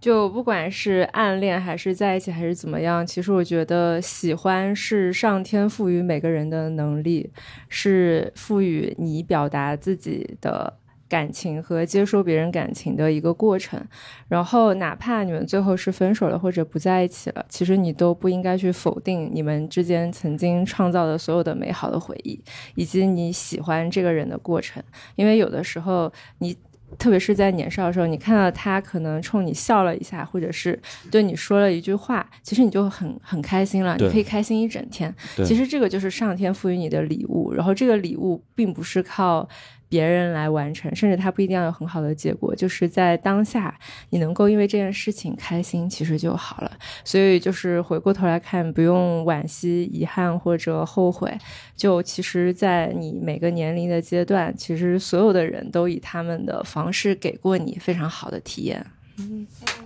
[0.00, 7.30] 就不管是暗恋还是在一起还是怎么样，其实我觉得喜欢是上天赋予每个人的能力，
[7.68, 10.72] 是赋予你表达自己的
[11.08, 13.80] 感情和接收别人感情的一个过程。
[14.28, 22.40] 然后，哪怕你们最后是分手了或者不在一起了，其实你都不应该去否定你们之间曾经创造的所有的美好的回忆，
[22.74, 24.82] 以及你喜欢这个人的过程。
[25.16, 26.56] 因为有的时候你。
[26.98, 30.80] 特别是在年少的时候，你看到他可能冲你笑了一下，或者是
[31.10, 35.14] 对你说了一句话，其实你就很很开心了，你可以开心一整天。
[35.44, 39.46] 其实这个就是上天赋予你的礼物，然后这个礼物并不是靠
[39.88, 43.74] 别人来完成，甚至它不一定要有很好的结果，就是在当下
[44.10, 46.70] 你能够因为这件事情开心，其实就好了。
[47.04, 51.36] 所以就是回过头来看，不用惋惜、遗憾或者后悔，
[51.76, 58.84] 就其实，在你每个年龄的阶段，其实所有的人都以他们的方式给过你非常好的体验。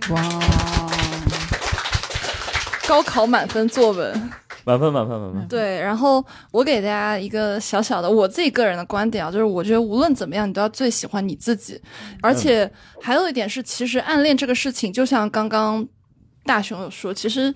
[0.09, 0.21] 哇，
[2.87, 4.42] 高考满分作文。
[4.65, 5.47] 满分满分满分。
[5.47, 11.81] 对，然后我给大家一个小小的我自己个人的观点啊，就是我觉得无论怎么样，你都要最喜欢你自己。
[12.21, 12.71] 而且
[13.01, 15.87] 还有一点是，其实暗恋这个事情，就像刚刚
[16.45, 17.53] 大雄有说，其实。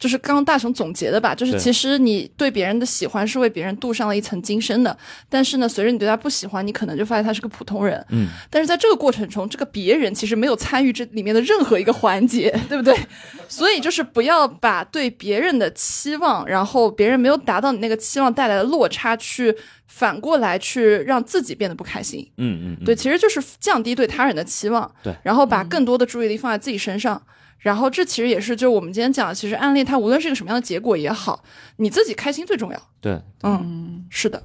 [0.00, 4.96] 就是刚刚大雄总结的吧，就是其实你对别人的喜欢是为别人镀上了一层金身的，
[5.28, 8.02] 但是呢，随着你对他不喜欢，你可能就发现他是个普通人。
[8.08, 12.98] 嗯，但是在这个过程中，这个别人其实没有参与这里面的任何一个环节， 对不对？
[13.46, 19.54] 所以就是不要把对别人的期望，然后别人没有达到你那个期望带来的落差，去
[19.86, 22.26] 反过来去让自己变得不开心。
[22.38, 27.20] 嗯嗯，嗯对，，其实就是降低对他人的期望，对然后把更多的注意力放在自己身上。
[27.60, 31.44] 然后这其实也是，就我们今天讲的，其实暗恋它无论是一个什么样的结果也好，
[31.76, 32.82] 你自己开心最重要。
[33.00, 34.42] 对嗯，是的。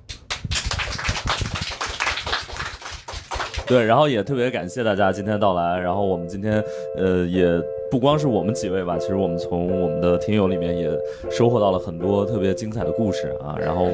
[3.67, 6.63] 对，然后也特别感谢大家今天到来，然后我们今天
[6.97, 7.47] 呃也
[7.89, 10.91] 不光是我们几位吧，其实我们从我们的听友里面也
[11.31, 13.89] 收获到了很多特别精彩的故事啊，然后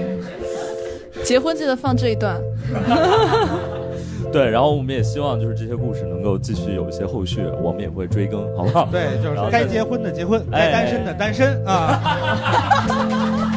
[1.23, 2.41] 结婚记得放这一段。
[4.31, 8.87] 对，然后我们也希望就是这些故事能够继续有一些后续，我们也会追更，好不好？
[8.91, 11.99] 对，就是该结婚的结婚，哎该单身的单身啊。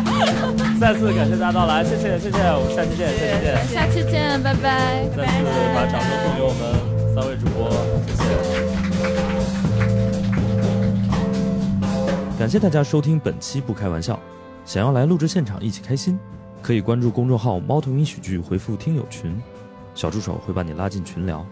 [0.80, 3.56] 再次感谢大家到来，谢谢谢谢，我们下期见，下期见。
[3.66, 5.04] 下期见，拜拜。
[5.16, 5.44] 再次
[5.74, 6.60] 把掌声送给我们
[7.14, 7.70] 三位主播，
[8.06, 8.28] 谢谢。
[12.38, 14.14] 感谢大家收听本期《不开玩笑》，
[14.66, 16.18] 想要来录制现场一起开心，
[16.60, 19.40] 可以关注公众号“猫头鹰喜剧”，回复“听友群”，
[19.94, 21.44] 小助手会把你拉进群聊。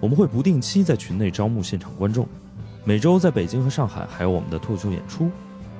[0.00, 2.26] 我们会不定期在群内招募现场观众，
[2.84, 5.30] 每周在北京和上海还有我们的脱口秀演出，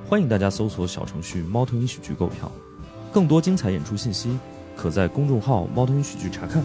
[0.07, 2.51] 欢迎大家搜索小程序“猫头鹰喜剧”购票。
[3.11, 4.39] 更多精彩演出信息，
[4.77, 6.63] 可在公众号“猫头鹰喜剧”查看。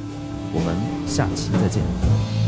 [0.54, 0.76] 我们
[1.08, 2.45] 下期再见。